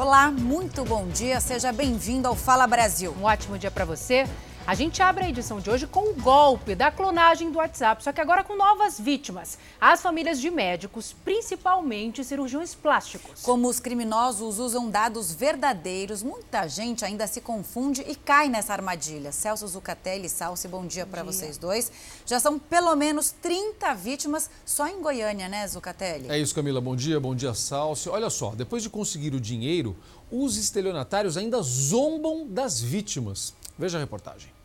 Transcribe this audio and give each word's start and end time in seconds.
Olá, 0.00 0.30
muito 0.30 0.84
bom 0.84 1.08
dia. 1.08 1.40
Seja 1.40 1.72
bem-vindo 1.72 2.28
ao 2.28 2.36
Fala 2.36 2.68
Brasil. 2.68 3.12
Um 3.20 3.24
ótimo 3.24 3.58
dia 3.58 3.68
para 3.68 3.84
você. 3.84 4.28
A 4.68 4.74
gente 4.74 5.00
abre 5.00 5.24
a 5.24 5.28
edição 5.30 5.60
de 5.60 5.70
hoje 5.70 5.86
com 5.86 6.10
o 6.10 6.14
golpe 6.16 6.74
da 6.74 6.90
clonagem 6.90 7.50
do 7.50 7.56
WhatsApp, 7.56 8.04
só 8.04 8.12
que 8.12 8.20
agora 8.20 8.44
com 8.44 8.54
novas 8.54 9.00
vítimas. 9.00 9.58
As 9.80 10.02
famílias 10.02 10.38
de 10.38 10.50
médicos, 10.50 11.16
principalmente 11.24 12.22
cirurgiões 12.22 12.74
plásticos. 12.74 13.40
Como 13.40 13.66
os 13.66 13.80
criminosos 13.80 14.58
usam 14.58 14.90
dados 14.90 15.32
verdadeiros, 15.32 16.22
muita 16.22 16.68
gente 16.68 17.02
ainda 17.02 17.26
se 17.26 17.40
confunde 17.40 18.04
e 18.06 18.14
cai 18.14 18.50
nessa 18.50 18.74
armadilha. 18.74 19.32
Celso 19.32 19.66
Zucatelli 19.66 20.26
e 20.26 20.28
Salsi, 20.28 20.68
bom 20.68 20.86
dia 20.86 21.06
para 21.06 21.22
vocês 21.22 21.56
dois. 21.56 21.90
Já 22.26 22.38
são 22.38 22.58
pelo 22.58 22.94
menos 22.94 23.30
30 23.30 23.94
vítimas 23.94 24.50
só 24.66 24.86
em 24.86 25.00
Goiânia, 25.00 25.48
né, 25.48 25.66
Zucatelli? 25.66 26.30
É 26.30 26.38
isso, 26.38 26.54
Camila. 26.54 26.78
Bom 26.78 26.94
dia, 26.94 27.18
bom 27.18 27.34
dia, 27.34 27.54
Salsi. 27.54 28.10
Olha 28.10 28.28
só, 28.28 28.54
depois 28.54 28.82
de 28.82 28.90
conseguir 28.90 29.34
o 29.34 29.40
dinheiro, 29.40 29.96
os 30.30 30.58
estelionatários 30.58 31.38
ainda 31.38 31.62
zombam 31.62 32.46
das 32.46 32.78
vítimas. 32.78 33.54
Veja 33.78 33.96
a 33.96 34.00
reportagem. 34.00 34.57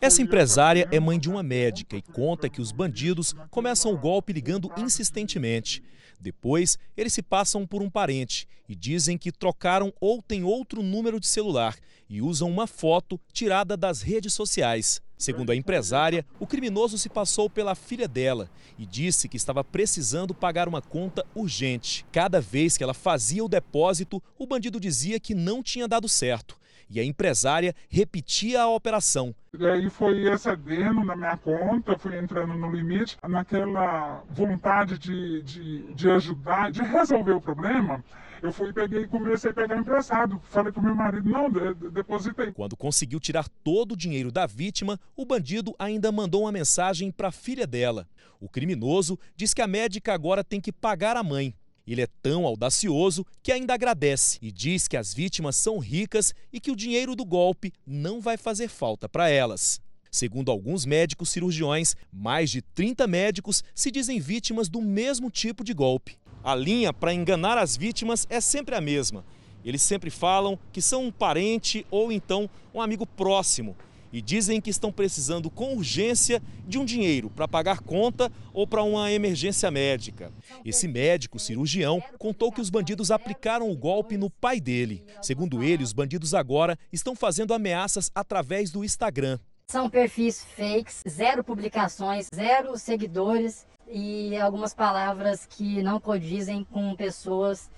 Essa 0.00 0.22
empresária 0.22 0.88
é 0.90 1.00
mãe 1.00 1.18
de 1.18 1.28
uma 1.28 1.42
médica 1.42 1.96
e 1.96 2.02
conta 2.02 2.48
que 2.48 2.60
os 2.60 2.72
bandidos 2.72 3.34
começam 3.50 3.92
o 3.92 3.98
golpe 3.98 4.32
ligando 4.32 4.70
insistentemente. 4.76 5.82
Depois, 6.20 6.78
eles 6.96 7.12
se 7.12 7.22
passam 7.22 7.66
por 7.66 7.82
um 7.82 7.90
parente 7.90 8.48
e 8.68 8.74
dizem 8.74 9.18
que 9.18 9.30
trocaram 9.30 9.92
ou 10.00 10.22
têm 10.22 10.44
outro 10.44 10.82
número 10.82 11.20
de 11.20 11.26
celular 11.26 11.76
e 12.08 12.22
usam 12.22 12.50
uma 12.50 12.66
foto 12.66 13.20
tirada 13.32 13.76
das 13.76 14.00
redes 14.00 14.32
sociais. 14.32 15.02
Segundo 15.18 15.50
a 15.50 15.56
empresária, 15.56 16.24
o 16.38 16.46
criminoso 16.46 16.98
se 16.98 17.08
passou 17.08 17.48
pela 17.48 17.74
filha 17.74 18.06
dela 18.06 18.50
e 18.78 18.84
disse 18.84 19.28
que 19.28 19.36
estava 19.36 19.64
precisando 19.64 20.34
pagar 20.34 20.68
uma 20.68 20.82
conta 20.82 21.24
urgente. 21.34 22.04
Cada 22.12 22.40
vez 22.40 22.76
que 22.76 22.84
ela 22.84 22.94
fazia 22.94 23.44
o 23.44 23.48
depósito, 23.48 24.22
o 24.38 24.46
bandido 24.46 24.78
dizia 24.78 25.18
que 25.18 25.34
não 25.34 25.62
tinha 25.62 25.88
dado 25.88 26.08
certo 26.08 26.58
e 26.88 27.00
a 27.00 27.04
empresária 27.04 27.74
repetia 27.88 28.62
a 28.62 28.68
operação. 28.68 29.34
E 29.58 29.66
aí 29.66 29.88
foi 29.88 30.30
excedendo 30.30 31.04
na 31.04 31.16
minha 31.16 31.36
conta, 31.36 31.98
fui 31.98 32.18
entrando 32.18 32.54
no 32.54 32.70
limite, 32.70 33.16
naquela 33.26 34.22
vontade 34.30 34.98
de, 34.98 35.42
de, 35.42 35.94
de 35.94 36.10
ajudar, 36.10 36.70
de 36.70 36.82
resolver 36.82 37.32
o 37.32 37.40
problema. 37.40 38.04
Eu 38.42 38.52
fui, 38.52 38.72
peguei 38.72 39.02
e 39.02 39.08
comecei 39.08 39.50
a 39.50 39.54
pegar 39.54 39.78
emprestado. 39.78 40.40
Falei 40.50 40.70
para 40.70 40.80
o 40.80 40.84
meu 40.84 40.94
marido, 40.94 41.28
não, 41.28 41.50
depositei. 41.90 42.52
Quando 42.52 42.76
conseguiu 42.76 43.18
tirar 43.18 43.48
todo 43.64 43.92
o 43.92 43.96
dinheiro 43.96 44.30
da 44.30 44.46
vítima, 44.46 45.00
o 45.16 45.24
bandido 45.24 45.74
ainda 45.78 46.12
mandou 46.12 46.42
uma 46.42 46.52
mensagem 46.52 47.10
para 47.10 47.28
a 47.28 47.32
filha 47.32 47.66
dela. 47.66 48.06
O 48.38 48.48
criminoso 48.48 49.18
diz 49.34 49.54
que 49.54 49.62
a 49.62 49.66
médica 49.66 50.12
agora 50.12 50.44
tem 50.44 50.60
que 50.60 50.70
pagar 50.70 51.16
a 51.16 51.22
mãe. 51.22 51.54
Ele 51.86 52.02
é 52.02 52.08
tão 52.20 52.44
audacioso 52.44 53.24
que 53.42 53.52
ainda 53.52 53.74
agradece 53.74 54.38
e 54.42 54.50
diz 54.50 54.88
que 54.88 54.96
as 54.96 55.14
vítimas 55.14 55.54
são 55.54 55.78
ricas 55.78 56.34
e 56.52 56.58
que 56.58 56.70
o 56.70 56.76
dinheiro 56.76 57.14
do 57.14 57.24
golpe 57.24 57.72
não 57.86 58.20
vai 58.20 58.36
fazer 58.36 58.68
falta 58.68 59.08
para 59.08 59.28
elas. 59.28 59.80
Segundo 60.10 60.50
alguns 60.50 60.84
médicos 60.84 61.28
cirurgiões, 61.28 61.94
mais 62.12 62.50
de 62.50 62.60
30 62.60 63.06
médicos 63.06 63.62
se 63.74 63.90
dizem 63.90 64.18
vítimas 64.18 64.68
do 64.68 64.82
mesmo 64.82 65.30
tipo 65.30 65.62
de 65.62 65.72
golpe. 65.72 66.18
A 66.42 66.54
linha 66.54 66.92
para 66.92 67.14
enganar 67.14 67.58
as 67.58 67.76
vítimas 67.76 68.26
é 68.28 68.40
sempre 68.40 68.74
a 68.74 68.80
mesma. 68.80 69.24
Eles 69.64 69.82
sempre 69.82 70.10
falam 70.10 70.58
que 70.72 70.80
são 70.80 71.04
um 71.04 71.12
parente 71.12 71.86
ou 71.90 72.10
então 72.10 72.48
um 72.72 72.80
amigo 72.80 73.06
próximo 73.06 73.76
e 74.12 74.22
dizem 74.22 74.60
que 74.60 74.70
estão 74.70 74.92
precisando 74.92 75.50
com 75.50 75.74
urgência 75.74 76.42
de 76.66 76.78
um 76.78 76.84
dinheiro 76.84 77.30
para 77.30 77.48
pagar 77.48 77.80
conta 77.80 78.30
ou 78.52 78.66
para 78.66 78.82
uma 78.82 79.10
emergência 79.12 79.70
médica. 79.70 80.32
Esse 80.64 80.88
médico 80.88 81.38
cirurgião 81.38 82.02
contou 82.18 82.50
que 82.52 82.60
os 82.60 82.70
bandidos 82.70 83.10
aplicaram 83.10 83.70
o 83.70 83.76
golpe 83.76 84.16
no 84.16 84.30
pai 84.30 84.60
dele. 84.60 85.04
Segundo 85.20 85.62
ele, 85.62 85.84
os 85.84 85.92
bandidos 85.92 86.34
agora 86.34 86.78
estão 86.92 87.14
fazendo 87.14 87.54
ameaças 87.54 88.10
através 88.14 88.70
do 88.70 88.84
Instagram. 88.84 89.38
São 89.68 89.90
perfis 89.90 90.44
fakes, 90.44 91.02
zero 91.08 91.42
publicações, 91.42 92.28
zero 92.32 92.78
seguidores 92.78 93.66
e 93.88 94.36
algumas 94.36 94.72
palavras 94.72 95.46
que 95.46 95.82
não 95.82 95.98
condizem 96.00 96.64
com 96.64 96.94
pessoas 96.94 97.68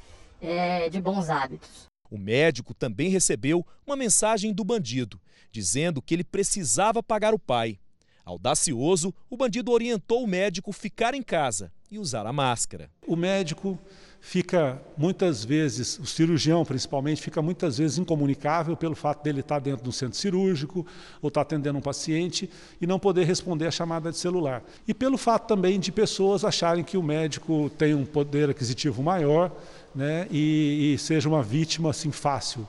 é, 0.40 0.88
de 0.88 1.00
bons 1.00 1.30
hábitos. 1.30 1.86
O 2.10 2.18
médico 2.18 2.74
também 2.74 3.10
recebeu 3.10 3.66
uma 3.86 3.96
mensagem 3.96 4.52
do 4.52 4.64
bandido, 4.64 5.20
dizendo 5.50 6.02
que 6.02 6.14
ele 6.14 6.24
precisava 6.24 7.02
pagar 7.02 7.34
o 7.34 7.38
pai. 7.38 7.78
Audacioso, 8.24 9.14
o 9.30 9.36
bandido 9.36 9.72
orientou 9.72 10.22
o 10.22 10.26
médico 10.26 10.70
ficar 10.72 11.14
em 11.14 11.22
casa 11.22 11.72
e 11.90 11.98
usar 11.98 12.26
a 12.26 12.32
máscara. 12.32 12.90
O 13.06 13.16
médico 13.16 13.78
fica 14.20 14.80
muitas 14.96 15.44
vezes, 15.44 15.98
o 15.98 16.04
cirurgião 16.04 16.64
principalmente, 16.64 17.22
fica 17.22 17.40
muitas 17.40 17.78
vezes 17.78 17.96
incomunicável 17.96 18.76
pelo 18.76 18.94
fato 18.94 19.22
dele 19.22 19.40
estar 19.40 19.58
dentro 19.58 19.82
de 19.82 19.88
um 19.88 19.92
centro 19.92 20.18
cirúrgico 20.18 20.86
ou 21.22 21.28
estar 21.28 21.40
atendendo 21.40 21.78
um 21.78 21.82
paciente 21.82 22.50
e 22.80 22.86
não 22.86 22.98
poder 22.98 23.24
responder 23.24 23.66
a 23.66 23.70
chamada 23.70 24.10
de 24.10 24.18
celular. 24.18 24.62
E 24.86 24.92
pelo 24.92 25.16
fato 25.16 25.46
também 25.46 25.80
de 25.80 25.90
pessoas 25.90 26.44
acharem 26.44 26.84
que 26.84 26.98
o 26.98 27.02
médico 27.02 27.70
tem 27.78 27.94
um 27.94 28.04
poder 28.04 28.50
aquisitivo 28.50 29.02
maior 29.02 29.50
né, 29.94 30.26
e, 30.30 30.92
e 30.94 30.98
seja 30.98 31.28
uma 31.28 31.42
vítima 31.42 31.90
assim 31.90 32.10
fácil 32.10 32.68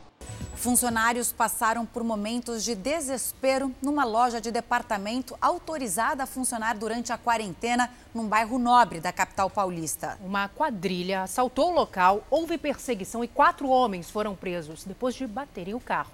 Funcionários 0.60 1.32
passaram 1.32 1.86
por 1.86 2.04
momentos 2.04 2.66
de 2.66 2.76
desespero 2.76 3.74
numa 3.82 4.04
loja 4.04 4.42
de 4.42 4.52
departamento 4.52 5.38
autorizada 5.40 6.24
a 6.24 6.28
funcionar 6.28 6.78
durante 6.78 7.14
a 7.14 7.18
quarentena 7.18 7.90
num 8.14 8.28
bairro 8.28 8.60
nobre 8.60 9.00
da 9.00 9.14
capital 9.14 9.50
paulista. 9.50 10.20
Uma 10.22 10.50
quadrilha 10.50 11.24
assaltou 11.24 11.72
o 11.72 11.74
local, 11.74 12.26
houve 12.30 12.58
perseguição 12.58 13.24
e 13.24 13.28
quatro 13.30 13.70
homens 13.70 14.12
foram 14.12 14.36
presos 14.36 14.84
depois 14.84 15.16
de 15.16 15.26
baterem 15.26 15.74
o 15.74 15.80
carro. 15.80 16.12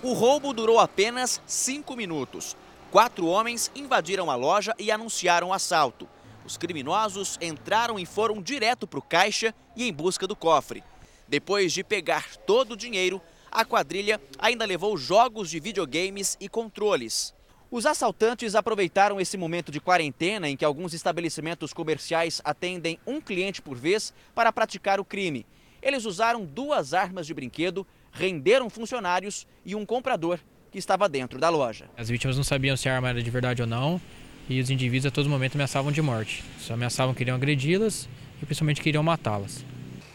O 0.00 0.12
roubo 0.12 0.52
durou 0.52 0.78
apenas 0.78 1.40
cinco 1.44 1.96
minutos. 1.96 2.56
Quatro 2.92 3.26
homens 3.26 3.72
invadiram 3.74 4.30
a 4.30 4.36
loja 4.36 4.72
e 4.78 4.92
anunciaram 4.92 5.48
o 5.48 5.52
assalto. 5.52 6.08
Os 6.44 6.56
criminosos 6.56 7.38
entraram 7.40 7.98
e 7.98 8.06
foram 8.06 8.40
direto 8.40 8.86
para 8.86 9.00
o 9.00 9.02
caixa 9.02 9.52
e 9.74 9.88
em 9.88 9.92
busca 9.92 10.28
do 10.28 10.36
cofre. 10.36 10.84
Depois 11.32 11.72
de 11.72 11.82
pegar 11.82 12.36
todo 12.46 12.72
o 12.72 12.76
dinheiro, 12.76 13.18
a 13.50 13.64
quadrilha 13.64 14.20
ainda 14.38 14.66
levou 14.66 14.98
jogos 14.98 15.48
de 15.48 15.58
videogames 15.58 16.36
e 16.38 16.46
controles. 16.46 17.34
Os 17.70 17.86
assaltantes 17.86 18.54
aproveitaram 18.54 19.18
esse 19.18 19.38
momento 19.38 19.72
de 19.72 19.80
quarentena 19.80 20.46
em 20.46 20.58
que 20.58 20.64
alguns 20.66 20.92
estabelecimentos 20.92 21.72
comerciais 21.72 22.42
atendem 22.44 22.98
um 23.06 23.18
cliente 23.18 23.62
por 23.62 23.78
vez 23.78 24.12
para 24.34 24.52
praticar 24.52 25.00
o 25.00 25.06
crime. 25.06 25.46
Eles 25.80 26.04
usaram 26.04 26.44
duas 26.44 26.92
armas 26.92 27.26
de 27.26 27.32
brinquedo, 27.32 27.86
renderam 28.12 28.68
funcionários 28.68 29.46
e 29.64 29.74
um 29.74 29.86
comprador 29.86 30.38
que 30.70 30.76
estava 30.76 31.08
dentro 31.08 31.38
da 31.38 31.48
loja. 31.48 31.88
As 31.96 32.10
vítimas 32.10 32.36
não 32.36 32.44
sabiam 32.44 32.76
se 32.76 32.90
a 32.90 32.94
arma 32.94 33.08
era 33.08 33.22
de 33.22 33.30
verdade 33.30 33.62
ou 33.62 33.66
não 33.66 33.98
e 34.50 34.60
os 34.60 34.68
indivíduos 34.68 35.06
a 35.06 35.10
todo 35.10 35.30
momento 35.30 35.54
ameaçavam 35.54 35.92
de 35.92 36.02
morte. 36.02 36.44
Só 36.58 36.74
ameaçavam 36.74 37.14
que 37.14 37.22
iriam 37.22 37.36
agredi-las 37.36 38.06
e 38.42 38.44
principalmente 38.44 38.82
queriam 38.82 39.02
matá-las. 39.02 39.64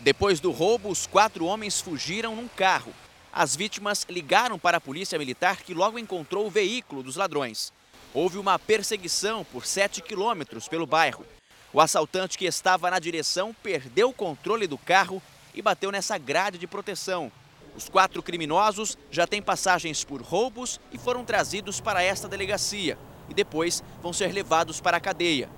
Depois 0.08 0.40
do 0.40 0.52
roubo, 0.52 0.88
os 0.88 1.06
quatro 1.06 1.44
homens 1.44 1.82
fugiram 1.82 2.34
num 2.34 2.48
carro. 2.48 2.94
As 3.30 3.58
vítimas 3.58 4.06
ligaram 4.10 4.58
para 4.58 4.78
a 4.78 4.80
polícia 4.80 5.20
militar 5.20 5.58
que 5.58 5.74
logo 5.74 6.00
encontrou 6.00 6.48
o 6.48 6.50
veículo 6.50 7.04
dos 7.04 7.18
ladrões. 7.18 7.74
Houve 8.14 8.38
uma 8.38 8.58
perseguição 8.58 9.44
por 9.44 9.66
7 9.66 10.02
quilômetros 10.02 10.70
pelo 10.70 10.88
bairro. 10.88 11.26
O 11.74 11.82
assaltante 11.82 12.38
que 12.38 12.46
estava 12.46 12.90
na 12.90 13.00
direção 13.00 13.54
perdeu 13.62 14.08
o 14.08 14.14
controle 14.14 14.66
do 14.66 14.78
carro 14.78 15.22
e 15.54 15.62
bateu 15.62 15.92
nessa 15.92 16.18
grade 16.18 16.58
de 16.58 16.68
proteção. 16.68 17.30
Os 17.76 17.90
quatro 17.90 18.24
criminosos 18.24 18.98
já 19.12 19.28
têm 19.28 19.42
passagens 19.42 20.06
por 20.06 20.22
roubos 20.22 20.80
e 20.94 20.98
foram 20.98 21.26
trazidos 21.26 21.82
para 21.82 22.02
esta 22.02 22.30
delegacia 22.30 22.98
e 23.28 23.34
depois 23.34 23.84
vão 24.02 24.14
ser 24.14 24.32
levados 24.32 24.80
para 24.80 24.96
a 24.96 25.02
cadeia. 25.02 25.50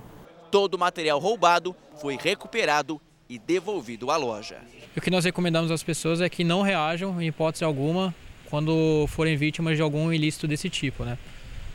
Todo 0.50 0.74
o 0.74 0.78
material 0.78 1.20
roubado 1.20 1.72
foi 2.00 2.18
recuperado 2.20 3.00
e 3.30 3.38
devolvido 3.38 4.10
à 4.10 4.16
loja. 4.16 4.60
O 4.96 5.00
que 5.00 5.08
nós 5.08 5.24
recomendamos 5.24 5.70
às 5.70 5.84
pessoas 5.84 6.20
é 6.20 6.28
que 6.28 6.42
não 6.42 6.62
reajam, 6.62 7.22
em 7.22 7.28
hipótese 7.28 7.64
alguma, 7.64 8.12
quando 8.50 9.06
forem 9.06 9.36
vítimas 9.36 9.76
de 9.76 9.82
algum 9.82 10.12
ilícito 10.12 10.48
desse 10.48 10.68
tipo. 10.68 11.04
Né? 11.04 11.16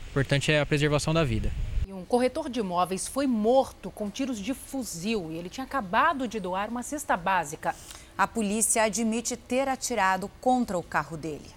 O 0.06 0.10
importante 0.10 0.52
é 0.52 0.60
a 0.60 0.66
preservação 0.66 1.14
da 1.14 1.24
vida. 1.24 1.50
Um 1.88 2.04
corretor 2.04 2.50
de 2.50 2.60
imóveis 2.60 3.08
foi 3.08 3.26
morto 3.26 3.90
com 3.90 4.10
tiros 4.10 4.38
de 4.38 4.52
fuzil 4.52 5.32
e 5.32 5.38
ele 5.38 5.48
tinha 5.48 5.64
acabado 5.64 6.28
de 6.28 6.38
doar 6.38 6.68
uma 6.68 6.82
cesta 6.82 7.16
básica. 7.16 7.74
A 8.18 8.28
polícia 8.28 8.82
admite 8.82 9.34
ter 9.34 9.66
atirado 9.66 10.30
contra 10.40 10.76
o 10.76 10.82
carro 10.82 11.16
dele. 11.16 11.50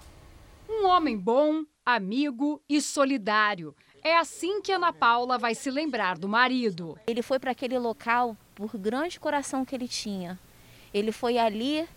Um 0.68 0.86
homem 0.86 1.16
bom, 1.16 1.62
amigo 1.84 2.60
e 2.66 2.80
solidário. 2.80 3.76
É 4.02 4.16
assim 4.16 4.62
que 4.62 4.72
Ana 4.72 4.94
Paula 4.94 5.36
vai 5.36 5.54
se 5.54 5.70
lembrar 5.70 6.16
do 6.16 6.26
marido. 6.26 6.98
Ele 7.06 7.20
foi 7.20 7.38
para 7.38 7.50
aquele 7.50 7.78
local 7.78 8.34
por 8.60 8.76
grande 8.76 9.18
coração 9.18 9.64
que 9.64 9.74
ele 9.74 9.88
tinha. 9.88 10.38
Ele 10.92 11.12
foi 11.12 11.38
ali 11.38 11.88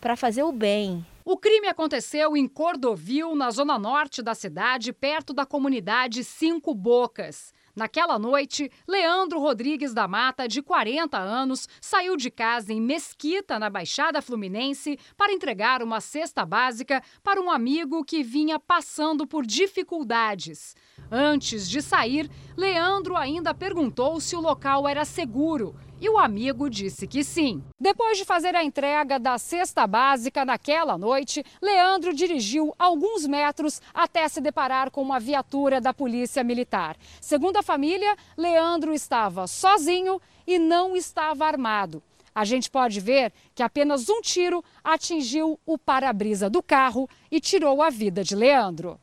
para 0.00 0.14
fazer 0.14 0.44
o 0.44 0.52
bem. 0.52 1.04
O 1.24 1.36
crime 1.36 1.66
aconteceu 1.66 2.36
em 2.36 2.46
Cordovil, 2.46 3.34
na 3.34 3.50
zona 3.50 3.76
norte 3.78 4.22
da 4.22 4.32
cidade, 4.32 4.92
perto 4.92 5.32
da 5.32 5.44
comunidade 5.44 6.22
Cinco 6.22 6.72
Bocas. 6.72 7.52
Naquela 7.74 8.16
noite, 8.16 8.70
Leandro 8.86 9.40
Rodrigues 9.40 9.92
da 9.92 10.06
Mata, 10.06 10.46
de 10.46 10.62
40 10.62 11.18
anos, 11.18 11.68
saiu 11.80 12.16
de 12.16 12.30
casa 12.30 12.72
em 12.72 12.80
Mesquita, 12.80 13.58
na 13.58 13.68
Baixada 13.68 14.22
Fluminense, 14.22 14.96
para 15.16 15.32
entregar 15.32 15.82
uma 15.82 16.00
cesta 16.00 16.46
básica 16.46 17.02
para 17.24 17.40
um 17.40 17.50
amigo 17.50 18.04
que 18.04 18.22
vinha 18.22 18.60
passando 18.60 19.26
por 19.26 19.44
dificuldades. 19.44 20.76
Antes 21.10 21.68
de 21.68 21.82
sair, 21.82 22.30
Leandro 22.56 23.16
ainda 23.16 23.52
perguntou 23.52 24.20
se 24.20 24.36
o 24.36 24.40
local 24.40 24.86
era 24.86 25.04
seguro 25.04 25.74
e 26.04 26.08
o 26.10 26.18
amigo 26.18 26.68
disse 26.68 27.06
que 27.06 27.24
sim. 27.24 27.64
Depois 27.80 28.18
de 28.18 28.26
fazer 28.26 28.54
a 28.54 28.62
entrega 28.62 29.18
da 29.18 29.38
cesta 29.38 29.86
básica 29.86 30.44
naquela 30.44 30.98
noite, 30.98 31.42
Leandro 31.62 32.12
dirigiu 32.12 32.74
alguns 32.78 33.26
metros 33.26 33.80
até 33.94 34.28
se 34.28 34.38
deparar 34.38 34.90
com 34.90 35.00
uma 35.00 35.18
viatura 35.18 35.80
da 35.80 35.94
Polícia 35.94 36.44
Militar. 36.44 36.94
Segundo 37.22 37.56
a 37.56 37.62
família, 37.62 38.14
Leandro 38.36 38.92
estava 38.92 39.46
sozinho 39.46 40.20
e 40.46 40.58
não 40.58 40.94
estava 40.94 41.46
armado. 41.46 42.02
A 42.34 42.44
gente 42.44 42.70
pode 42.70 43.00
ver 43.00 43.32
que 43.54 43.62
apenas 43.62 44.10
um 44.10 44.20
tiro 44.20 44.62
atingiu 44.82 45.58
o 45.64 45.78
para-brisa 45.78 46.50
do 46.50 46.62
carro 46.62 47.08
e 47.30 47.40
tirou 47.40 47.80
a 47.80 47.88
vida 47.88 48.22
de 48.22 48.36
Leandro. 48.36 49.00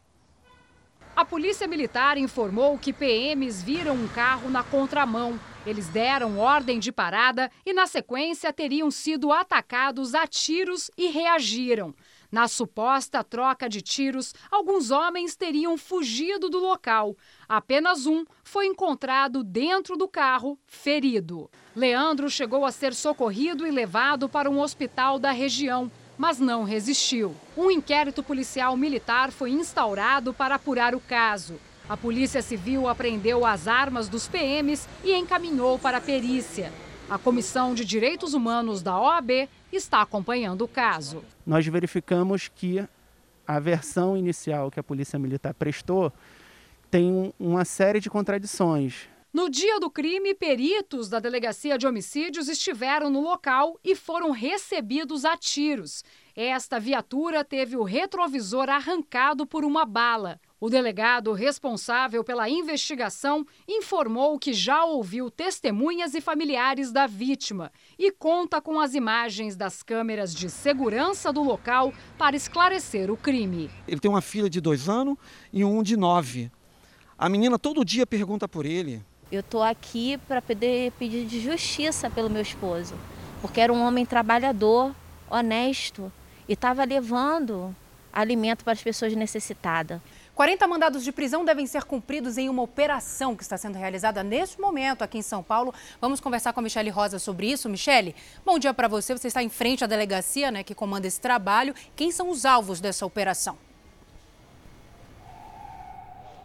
A 1.21 1.25
Polícia 1.31 1.67
Militar 1.67 2.17
informou 2.17 2.79
que 2.79 2.91
PMs 2.91 3.61
viram 3.61 3.93
um 3.93 4.07
carro 4.07 4.49
na 4.49 4.63
contramão. 4.63 5.39
Eles 5.67 5.87
deram 5.87 6.39
ordem 6.39 6.79
de 6.79 6.91
parada 6.91 7.51
e, 7.63 7.73
na 7.73 7.85
sequência, 7.85 8.51
teriam 8.51 8.89
sido 8.89 9.31
atacados 9.31 10.15
a 10.15 10.25
tiros 10.25 10.89
e 10.97 11.09
reagiram. 11.09 11.93
Na 12.31 12.47
suposta 12.47 13.23
troca 13.23 13.69
de 13.69 13.83
tiros, 13.83 14.33
alguns 14.49 14.89
homens 14.89 15.35
teriam 15.35 15.77
fugido 15.77 16.49
do 16.49 16.57
local. 16.57 17.15
Apenas 17.47 18.07
um 18.07 18.25
foi 18.43 18.65
encontrado 18.65 19.43
dentro 19.43 19.95
do 19.95 20.07
carro, 20.07 20.57
ferido. 20.65 21.51
Leandro 21.75 22.31
chegou 22.31 22.65
a 22.65 22.71
ser 22.71 22.95
socorrido 22.95 23.67
e 23.67 23.69
levado 23.69 24.27
para 24.27 24.49
um 24.49 24.59
hospital 24.59 25.19
da 25.19 25.29
região 25.29 25.91
mas 26.17 26.39
não 26.39 26.63
resistiu. 26.63 27.35
Um 27.57 27.71
inquérito 27.71 28.21
policial 28.21 28.75
militar 28.77 29.31
foi 29.31 29.51
instaurado 29.51 30.33
para 30.33 30.55
apurar 30.55 30.93
o 30.95 30.99
caso. 30.99 31.55
A 31.89 31.97
Polícia 31.97 32.41
Civil 32.41 32.87
apreendeu 32.87 33.45
as 33.45 33.67
armas 33.67 34.07
dos 34.07 34.27
PMs 34.27 34.87
e 35.03 35.13
encaminhou 35.13 35.77
para 35.77 35.97
a 35.97 36.01
perícia. 36.01 36.71
A 37.09 37.17
Comissão 37.17 37.73
de 37.73 37.83
Direitos 37.83 38.33
Humanos 38.33 38.81
da 38.81 38.97
OAB 38.97 39.49
está 39.73 40.01
acompanhando 40.01 40.63
o 40.63 40.67
caso. 40.67 41.23
Nós 41.45 41.67
verificamos 41.67 42.47
que 42.47 42.87
a 43.45 43.59
versão 43.59 44.15
inicial 44.15 44.71
que 44.71 44.79
a 44.79 44.83
Polícia 44.83 45.19
Militar 45.19 45.53
prestou 45.53 46.13
tem 46.89 47.33
uma 47.39 47.65
série 47.65 47.99
de 47.99 48.09
contradições. 48.09 49.09
No 49.33 49.49
dia 49.49 49.79
do 49.79 49.89
crime, 49.89 50.35
peritos 50.35 51.07
da 51.07 51.17
Delegacia 51.17 51.77
de 51.77 51.87
Homicídios 51.87 52.49
estiveram 52.49 53.09
no 53.09 53.21
local 53.21 53.79
e 53.81 53.95
foram 53.95 54.31
recebidos 54.31 55.23
a 55.23 55.37
tiros. 55.37 56.03
Esta 56.35 56.77
viatura 56.77 57.41
teve 57.41 57.77
o 57.77 57.83
retrovisor 57.83 58.69
arrancado 58.69 59.47
por 59.47 59.63
uma 59.63 59.85
bala. 59.85 60.37
O 60.59 60.69
delegado 60.69 61.31
responsável 61.31 62.25
pela 62.25 62.49
investigação 62.49 63.47
informou 63.65 64.37
que 64.37 64.51
já 64.51 64.83
ouviu 64.83 65.31
testemunhas 65.31 66.13
e 66.13 66.19
familiares 66.19 66.91
da 66.91 67.07
vítima 67.07 67.71
e 67.97 68.11
conta 68.11 68.59
com 68.59 68.81
as 68.81 68.93
imagens 68.95 69.55
das 69.55 69.81
câmeras 69.81 70.35
de 70.35 70.49
segurança 70.49 71.31
do 71.31 71.41
local 71.41 71.93
para 72.17 72.35
esclarecer 72.35 73.09
o 73.09 73.15
crime. 73.15 73.71
Ele 73.87 74.01
tem 74.01 74.11
uma 74.11 74.21
filha 74.21 74.49
de 74.49 74.59
dois 74.59 74.89
anos 74.89 75.15
e 75.53 75.63
um 75.63 75.81
de 75.81 75.95
nove. 75.95 76.51
A 77.17 77.29
menina 77.29 77.57
todo 77.57 77.85
dia 77.85 78.05
pergunta 78.05 78.45
por 78.45 78.65
ele. 78.65 79.01
Eu 79.31 79.39
estou 79.39 79.63
aqui 79.63 80.17
para 80.27 80.41
pedir, 80.41 80.91
pedir 80.99 81.25
de 81.25 81.39
justiça 81.39 82.09
pelo 82.09 82.29
meu 82.29 82.41
esposo, 82.41 82.95
porque 83.41 83.61
era 83.61 83.71
um 83.71 83.81
homem 83.81 84.05
trabalhador, 84.05 84.93
honesto 85.29 86.11
e 86.49 86.53
estava 86.53 86.83
levando 86.83 87.73
alimento 88.11 88.65
para 88.65 88.73
as 88.73 88.83
pessoas 88.83 89.15
necessitadas. 89.15 90.01
40 90.35 90.67
mandados 90.67 91.01
de 91.01 91.13
prisão 91.13 91.45
devem 91.45 91.65
ser 91.65 91.85
cumpridos 91.85 92.37
em 92.37 92.49
uma 92.49 92.61
operação 92.61 93.33
que 93.33 93.43
está 93.43 93.57
sendo 93.57 93.77
realizada 93.77 94.21
neste 94.21 94.59
momento 94.59 95.01
aqui 95.01 95.19
em 95.19 95.21
São 95.21 95.41
Paulo. 95.41 95.73
Vamos 96.01 96.19
conversar 96.19 96.51
com 96.51 96.59
a 96.59 96.63
Michele 96.63 96.89
Rosa 96.89 97.17
sobre 97.17 97.49
isso. 97.49 97.69
Michele, 97.69 98.13
bom 98.45 98.59
dia 98.59 98.73
para 98.73 98.89
você. 98.89 99.17
Você 99.17 99.29
está 99.29 99.41
em 99.41 99.49
frente 99.49 99.81
à 99.81 99.87
delegacia 99.87 100.51
né, 100.51 100.61
que 100.61 100.75
comanda 100.75 101.07
esse 101.07 101.21
trabalho. 101.21 101.73
Quem 101.95 102.11
são 102.11 102.29
os 102.29 102.43
alvos 102.43 102.81
dessa 102.81 103.05
operação? 103.05 103.57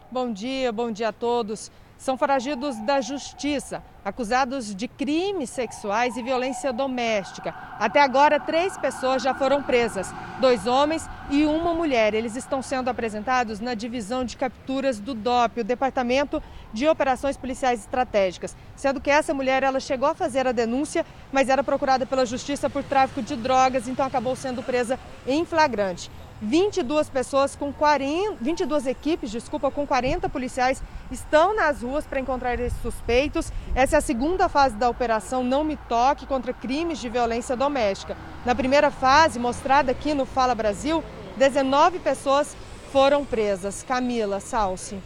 Bom 0.09 0.31
dia, 0.31 0.71
bom 0.71 0.89
dia 0.89 1.09
a 1.09 1.11
todos 1.11 1.69
são 1.97 2.17
foragidos 2.17 2.77
da 2.77 3.01
justiça, 3.01 3.83
acusados 4.05 4.73
de 4.73 4.87
crimes 4.87 5.49
sexuais 5.49 6.15
e 6.15 6.21
violência 6.21 6.71
doméstica. 6.71 7.53
Até 7.79 8.01
agora, 8.01 8.39
três 8.39 8.77
pessoas 8.77 9.21
já 9.21 9.33
foram 9.33 9.61
presas: 9.63 10.13
dois 10.39 10.67
homens 10.67 11.09
e 11.29 11.45
uma 11.45 11.73
mulher. 11.73 12.13
Eles 12.13 12.35
estão 12.35 12.61
sendo 12.61 12.89
apresentados 12.89 13.59
na 13.59 13.73
divisão 13.73 14.23
de 14.23 14.37
capturas 14.37 14.99
do 14.99 15.13
DOP, 15.13 15.61
o 15.61 15.63
Departamento 15.63 16.41
de 16.71 16.87
Operações 16.87 17.35
Policiais 17.35 17.81
Estratégicas. 17.81 18.55
Sendo 18.75 19.01
que 19.01 19.09
essa 19.09 19.33
mulher 19.33 19.63
ela 19.63 19.79
chegou 19.79 20.07
a 20.07 20.15
fazer 20.15 20.47
a 20.47 20.51
denúncia, 20.51 21.05
mas 21.31 21.49
era 21.49 21.63
procurada 21.63 22.05
pela 22.05 22.25
justiça 22.25 22.69
por 22.69 22.83
tráfico 22.83 23.21
de 23.21 23.35
drogas, 23.35 23.87
então 23.87 24.05
acabou 24.05 24.35
sendo 24.35 24.61
presa 24.61 24.99
em 25.25 25.43
flagrante. 25.43 26.11
22 26.41 27.09
pessoas 27.09 27.55
com 27.55 27.73
40, 27.73 28.37
22 28.39 28.85
equipes, 28.85 29.31
desculpa, 29.31 29.71
com 29.71 29.87
40 29.87 30.29
policiais 30.29 30.83
estão 31.11 31.55
nas 31.55 31.81
ruas 31.81 32.05
para 32.05 32.19
encontrar 32.19 32.59
esses 32.59 32.79
suspeitos. 32.81 33.51
Essa 33.73 33.95
é 33.95 33.99
a 33.99 34.01
segunda 34.01 34.47
fase 34.47 34.75
da 34.75 34.89
operação 34.89 35.43
Não 35.43 35.63
Me 35.63 35.77
Toque 35.89 36.27
contra 36.27 36.53
crimes 36.53 36.99
de 36.99 37.09
violência 37.09 37.55
doméstica. 37.55 38.15
Na 38.45 38.53
primeira 38.53 38.91
fase, 38.91 39.39
mostrada 39.39 39.91
aqui 39.91 40.13
no 40.13 40.25
Fala 40.25 40.53
Brasil, 40.53 41.03
19 41.37 41.99
pessoas 41.99 42.55
foram 42.91 43.25
presas. 43.25 43.83
Camila 43.83 44.39
Salsi. 44.39 45.01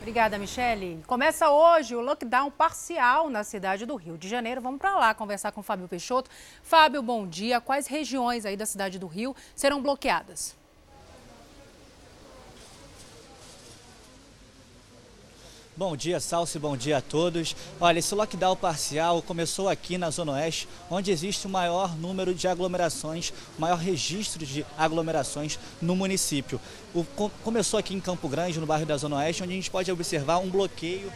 Obrigada, 0.00 0.36
Michele. 0.36 1.00
Começa 1.06 1.48
hoje 1.50 1.94
o 1.94 2.00
lockdown 2.00 2.50
parcial 2.50 3.30
na 3.30 3.44
cidade 3.44 3.86
do 3.86 3.94
Rio 3.94 4.18
de 4.18 4.28
Janeiro. 4.28 4.60
Vamos 4.60 4.80
para 4.80 4.96
lá 4.98 5.14
conversar 5.14 5.52
com 5.52 5.62
Fábio 5.62 5.86
Peixoto. 5.86 6.28
Fábio, 6.62 7.02
bom 7.02 7.26
dia. 7.26 7.60
Quais 7.60 7.86
regiões 7.86 8.44
aí 8.44 8.56
da 8.56 8.66
cidade 8.66 8.98
do 8.98 9.06
Rio 9.06 9.36
serão 9.54 9.80
bloqueadas? 9.80 10.61
Bom 15.74 15.96
dia, 15.96 16.20
Salsi, 16.20 16.58
bom 16.58 16.76
dia 16.76 16.98
a 16.98 17.00
todos. 17.00 17.56
Olha, 17.80 17.98
esse 17.98 18.14
lockdown 18.14 18.54
parcial 18.54 19.22
começou 19.22 19.70
aqui 19.70 19.96
na 19.96 20.10
Zona 20.10 20.32
Oeste, 20.32 20.68
onde 20.90 21.10
existe 21.10 21.46
o 21.46 21.50
maior 21.50 21.96
número 21.96 22.34
de 22.34 22.46
aglomerações, 22.46 23.32
o 23.56 23.60
maior 23.62 23.78
registro 23.78 24.44
de 24.44 24.66
aglomerações 24.76 25.58
no 25.80 25.96
município. 25.96 26.60
O, 26.94 27.06
começou 27.42 27.80
aqui 27.80 27.94
em 27.94 28.00
Campo 28.00 28.28
Grande, 28.28 28.60
no 28.60 28.66
bairro 28.66 28.84
da 28.84 28.98
Zona 28.98 29.16
Oeste, 29.16 29.42
onde 29.44 29.52
a 29.52 29.56
gente 29.56 29.70
pode 29.70 29.90
observar 29.90 30.36
um 30.40 30.50
bloqueio 30.50 31.10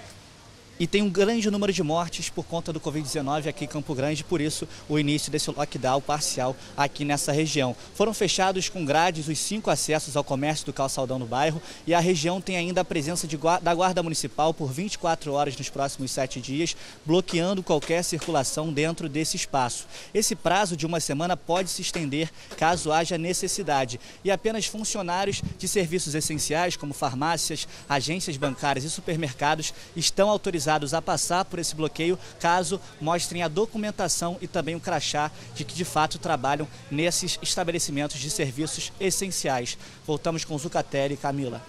e 0.78 0.87
tem 0.87 1.02
um 1.02 1.09
grande 1.09 1.50
número 1.50 1.73
de 1.73 1.83
mortes 1.83 2.28
por 2.28 2.45
conta 2.45 2.73
do 2.73 2.80
Covid-19 2.80 3.49
aqui 3.49 3.64
em 3.64 3.68
Campo 3.68 3.95
Grande, 3.95 4.23
por 4.23 4.40
isso 4.40 4.68
o 4.88 4.99
início 4.99 5.33
desse 5.33 5.50
lockdown 5.50 6.00
parcial 6.00 6.54
aqui 6.76 7.04
nessa 7.04 7.33
região. 7.33 7.75
Foram 7.95 8.12
fechados 8.12 8.68
com 8.68 8.85
grades 8.85 9.28
os 9.28 9.38
cinco 9.38 9.71
acessos 9.71 10.16
ao 10.16 10.25
comércio 10.25 10.66
do 10.66 10.73
calçadão 10.73 11.18
no 11.18 11.26
bairro 11.26 11.62
e 11.87 11.95
a 11.95 12.00
região 12.00 12.40
tem 12.40 12.56
ainda 12.56 12.83
a 12.83 12.85
presença 12.85 13.26
de, 13.26 13.38
da 13.62 13.75
Guarda 13.75 14.02
Municipal 14.02 14.52
por 14.52 14.71
24 14.71 15.33
horas 15.33 15.56
nos 15.56 15.71
próximos 15.71 16.11
sete 16.11 16.40
dias, 16.40 16.76
bloqueando 17.04 17.62
qualquer 17.62 18.02
circulação 18.02 18.73
dentro 18.73 19.09
desse 19.09 19.37
espaço. 19.37 19.87
Esse 20.12 20.35
prazo 20.35 20.76
de 20.76 20.85
uma 20.85 21.00
semana 21.00 21.37
pode 21.37 21.71
se 21.71 21.80
estender 21.80 22.30
caso 22.56 22.92
haja 22.92 23.16
necessidade 23.16 23.99
e 24.23 24.30
apenas 24.30 24.66
funcionários 24.66 25.42
de 25.59 25.66
serviços 25.66 26.14
essenciais, 26.14 26.76
como 26.76 26.92
farmácias, 26.92 27.66
agências 27.88 28.37
bancárias 28.37 28.85
e 28.85 28.90
supermercados, 28.90 29.73
estão 29.95 30.28
autorizados 30.28 30.66
autorizados 30.67 30.95
a 30.95 31.01
passar 31.01 31.45
por 31.45 31.59
esse 31.59 31.75
bloqueio 31.75 32.19
caso 32.41 32.81
mostrem 33.01 33.43
a 33.43 33.49
documentação 33.49 34.37
e 34.41 34.47
também 34.47 34.75
o 34.75 34.81
crachá 34.81 35.31
de 35.55 35.65
que 35.65 35.75
de 35.75 35.85
fato 35.85 36.19
trabalham 36.19 36.69
nesses 36.91 37.39
estabelecimentos 37.41 38.19
de 38.19 38.29
serviços 38.29 38.93
essenciais. 39.01 39.79
Voltamos 40.07 40.45
com 40.45 40.59
Zucatelli 40.59 41.15
e 41.15 41.17
Camila. 41.17 41.63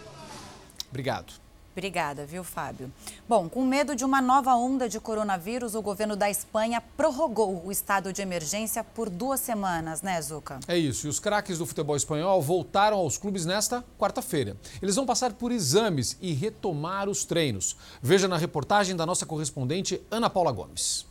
Obrigado. 0.90 1.47
Obrigada, 1.78 2.26
viu, 2.26 2.44
Fábio? 2.44 2.92
Bom, 3.30 3.48
com 3.48 3.64
medo 3.64 3.96
de 3.96 4.04
uma 4.04 4.20
nova 4.20 4.56
onda 4.56 4.90
de 4.90 5.00
coronavírus, 5.00 5.76
o 5.76 5.82
governo 5.82 6.16
da 6.16 6.28
Espanha 6.28 6.82
prorrogou 6.82 7.64
o 7.64 7.72
estado 7.72 8.12
de 8.12 8.20
emergência 8.20 8.84
por 8.84 9.12
duas 9.12 9.40
semanas, 9.42 10.02
né, 10.02 10.20
Zuca? 10.20 10.60
É 10.68 10.76
isso. 10.76 11.06
E 11.06 11.10
os 11.12 11.20
craques 11.20 11.60
do 11.60 11.68
futebol 11.68 11.96
espanhol 11.96 12.42
voltaram 12.42 12.98
aos 12.98 13.16
clubes 13.16 13.46
nesta 13.46 13.86
quarta-feira. 13.96 14.58
Eles 14.82 14.96
vão 14.96 15.06
passar 15.06 15.34
por 15.34 15.52
exames 15.52 16.18
e 16.20 16.34
retomar 16.34 17.08
os 17.08 17.26
treinos. 17.26 17.78
Veja 18.02 18.28
na 18.28 18.38
reportagem 18.38 18.96
da 18.96 19.06
nossa 19.06 19.28
correspondente 19.28 20.02
Ana 20.10 20.32
Paula 20.32 20.52
Gomes. 20.52 21.06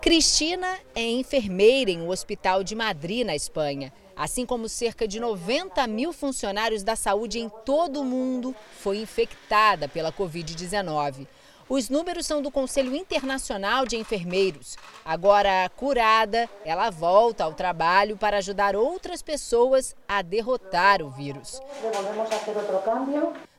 Cristina 0.00 0.78
é 0.94 1.02
enfermeira 1.02 1.90
em 1.90 2.00
um 2.00 2.08
hospital 2.08 2.64
de 2.64 2.74
Madrid, 2.74 3.26
na 3.26 3.36
Espanha. 3.36 3.92
Assim 4.18 4.44
como 4.44 4.68
cerca 4.68 5.06
de 5.06 5.20
90 5.20 5.86
mil 5.86 6.12
funcionários 6.12 6.82
da 6.82 6.96
saúde 6.96 7.38
em 7.38 7.48
todo 7.64 8.00
o 8.00 8.04
mundo, 8.04 8.54
foi 8.80 8.98
infectada 8.98 9.88
pela 9.88 10.12
Covid-19. 10.12 11.28
Os 11.68 11.88
números 11.88 12.26
são 12.26 12.42
do 12.42 12.50
Conselho 12.50 12.96
Internacional 12.96 13.86
de 13.86 13.96
Enfermeiros. 13.96 14.76
Agora 15.04 15.70
curada, 15.76 16.48
ela 16.64 16.90
volta 16.90 17.44
ao 17.44 17.52
trabalho 17.52 18.16
para 18.16 18.38
ajudar 18.38 18.74
outras 18.74 19.22
pessoas 19.22 19.94
a 20.08 20.22
derrotar 20.22 21.02
o 21.02 21.10
vírus. 21.10 21.60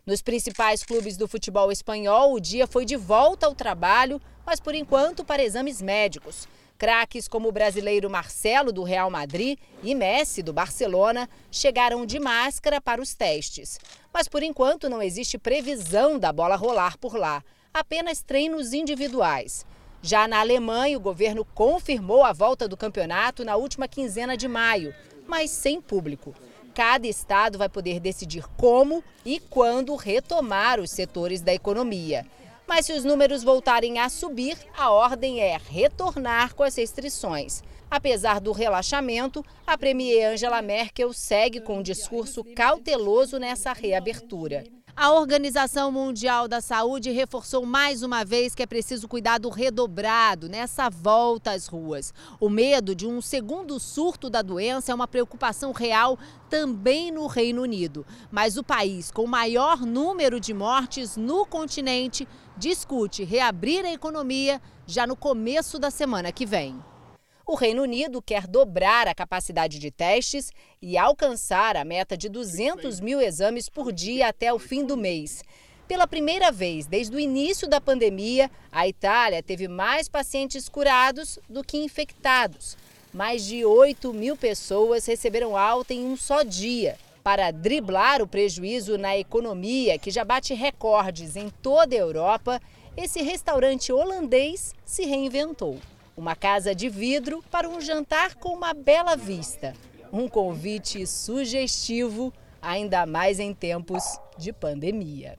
Nos 0.06 0.24
principais 0.24 0.84
clubes 0.84 1.16
do 1.16 1.28
futebol 1.28 1.72
espanhol, 1.72 2.34
o 2.34 2.40
dia 2.40 2.66
foi 2.66 2.84
de 2.84 2.96
volta 2.96 3.46
ao 3.46 3.54
trabalho, 3.54 4.20
mas 4.44 4.60
por 4.60 4.74
enquanto 4.74 5.24
para 5.24 5.44
exames 5.44 5.80
médicos. 5.80 6.48
Craques 6.80 7.28
como 7.28 7.50
o 7.50 7.52
brasileiro 7.52 8.10
Marcelo, 8.10 8.72
do 8.72 8.84
Real 8.84 9.12
Madrid, 9.12 9.60
e 9.84 9.94
Messi, 9.94 10.42
do 10.42 10.54
Barcelona, 10.54 11.30
chegaram 11.52 12.06
de 12.06 12.18
máscara 12.22 12.80
para 12.80 13.02
os 13.02 13.14
testes. 13.14 13.78
Mas 14.14 14.30
por 14.30 14.42
enquanto 14.42 14.90
não 14.90 15.02
existe 15.02 15.38
previsão 15.38 16.18
da 16.18 16.32
bola 16.32 16.56
rolar 16.56 16.98
por 16.98 17.16
lá, 17.16 17.44
apenas 17.74 18.22
treinos 18.22 18.72
individuais. 18.72 19.66
Já 20.02 20.26
na 20.26 20.40
Alemanha, 20.40 20.96
o 20.96 21.02
governo 21.02 21.44
confirmou 21.44 22.24
a 22.24 22.32
volta 22.32 22.66
do 22.66 22.78
campeonato 22.78 23.44
na 23.44 23.58
última 23.58 23.86
quinzena 23.86 24.38
de 24.38 24.48
maio, 24.48 24.96
mas 25.28 25.52
sem 25.52 25.82
público. 25.82 26.34
Cada 26.74 27.06
estado 27.08 27.58
vai 27.58 27.68
poder 27.68 28.00
decidir 28.00 28.46
como 28.56 29.04
e 29.26 29.42
quando 29.42 29.94
retomar 29.98 30.80
os 30.80 30.92
setores 30.92 31.42
da 31.42 31.54
economia. 31.54 32.26
Mas 32.70 32.86
se 32.86 32.94
os 32.94 33.04
números 33.04 33.44
voltarem 33.44 33.98
a 33.98 34.08
subir, 34.10 34.56
a 34.78 34.92
ordem 34.92 35.40
é 35.40 35.58
retornar 35.58 36.54
com 36.54 36.62
as 36.62 36.76
restrições. 36.76 37.64
Apesar 37.90 38.40
do 38.40 38.52
relaxamento, 38.52 39.44
a 39.66 39.76
premier 39.76 40.34
Angela 40.34 40.62
Merkel 40.62 41.12
segue 41.12 41.62
com 41.62 41.80
um 41.80 41.82
discurso 41.82 42.44
cauteloso 42.44 43.40
nessa 43.40 43.74
reabertura. 43.74 44.64
A 45.02 45.14
Organização 45.14 45.92
Mundial 45.94 46.46
da 46.46 46.60
Saúde 46.60 47.10
reforçou 47.10 47.66
mais 47.66 48.04
uma 48.04 48.26
vez 48.26 48.54
que 48.54 48.62
é 48.62 48.66
preciso 48.66 49.08
cuidado 49.08 49.48
redobrado 49.48 50.50
nessa 50.50 50.90
volta 50.90 51.52
às 51.52 51.68
ruas. 51.68 52.14
O 52.38 52.50
medo 52.50 52.94
de 52.94 53.08
um 53.08 53.22
segundo 53.22 53.80
surto 53.80 54.30
da 54.30 54.42
doença 54.42 54.92
é 54.92 54.96
uma 54.96 55.08
preocupação 55.08 55.72
real 55.72 56.20
também 56.50 57.12
no 57.12 57.28
Reino 57.28 57.62
Unido. 57.62 58.06
Mas 58.30 58.58
o 58.58 58.64
país 58.64 59.10
com 59.10 59.26
maior 59.26 59.86
número 59.86 60.38
de 60.38 60.54
mortes 60.54 61.16
no 61.16 61.46
continente 61.46 62.28
discute 62.60 63.24
reabrir 63.24 63.86
a 63.86 63.94
economia 63.94 64.62
já 64.86 65.08
no 65.08 65.16
começo 65.16 65.80
da 65.80 65.90
semana 65.90 66.30
que 66.30 66.46
vem. 66.46 66.76
O 67.48 67.56
Reino 67.56 67.82
Unido 67.82 68.22
quer 68.22 68.46
dobrar 68.46 69.08
a 69.08 69.16
capacidade 69.16 69.80
de 69.80 69.90
testes 69.90 70.52
e 70.82 70.98
alcançar 70.98 71.78
a 71.78 71.86
meta 71.86 72.18
de 72.18 72.28
200 72.28 73.00
mil 73.00 73.22
exames 73.22 73.70
por 73.70 73.94
dia 73.94 74.28
até 74.28 74.54
o 74.54 74.60
fim 74.60 74.86
do 74.86 74.98
mês. 74.98 75.42
Pela 75.88 76.06
primeira 76.06 76.52
vez 76.52 76.86
desde 76.86 77.16
o 77.16 77.20
início 77.20 77.68
da 77.68 77.80
pandemia, 77.80 78.52
a 78.72 78.88
Itália 78.88 79.42
teve 79.42 79.68
mais 79.70 80.10
pacientes 80.10 80.68
curados 80.68 81.40
do 81.50 81.64
que 81.64 81.78
infectados. 81.78 82.78
Mais 83.14 83.46
de 83.46 83.64
8 83.64 84.14
mil 84.14 84.36
pessoas 84.36 85.06
receberam 85.06 85.56
alta 85.56 85.94
em 85.94 86.06
um 86.06 86.18
só 86.18 86.44
dia. 86.44 86.98
Para 87.24 87.52
driblar 87.52 88.22
o 88.22 88.28
prejuízo 88.28 88.98
na 88.98 89.18
economia, 89.18 90.00
que 90.00 90.10
já 90.10 90.24
bate 90.24 90.54
recordes 90.54 91.36
em 91.36 91.50
toda 91.50 91.94
a 91.94 92.00
Europa, 92.00 92.62
esse 92.96 93.22
restaurante 93.22 93.92
holandês 93.92 94.74
se 94.86 95.06
reinventou. 95.06 95.78
Uma 96.16 96.36
casa 96.36 96.74
de 96.74 96.90
vidro 96.90 97.44
para 97.52 97.70
um 97.70 97.80
jantar 97.80 98.36
com 98.36 98.50
uma 98.50 98.74
bela 98.74 99.16
vista. 99.16 99.74
Um 100.12 100.28
convite 100.28 101.06
sugestivo, 101.06 102.34
ainda 102.62 103.06
mais 103.06 103.40
em 103.40 103.54
tempos 103.54 104.04
de 104.38 104.52
pandemia. 104.52 105.38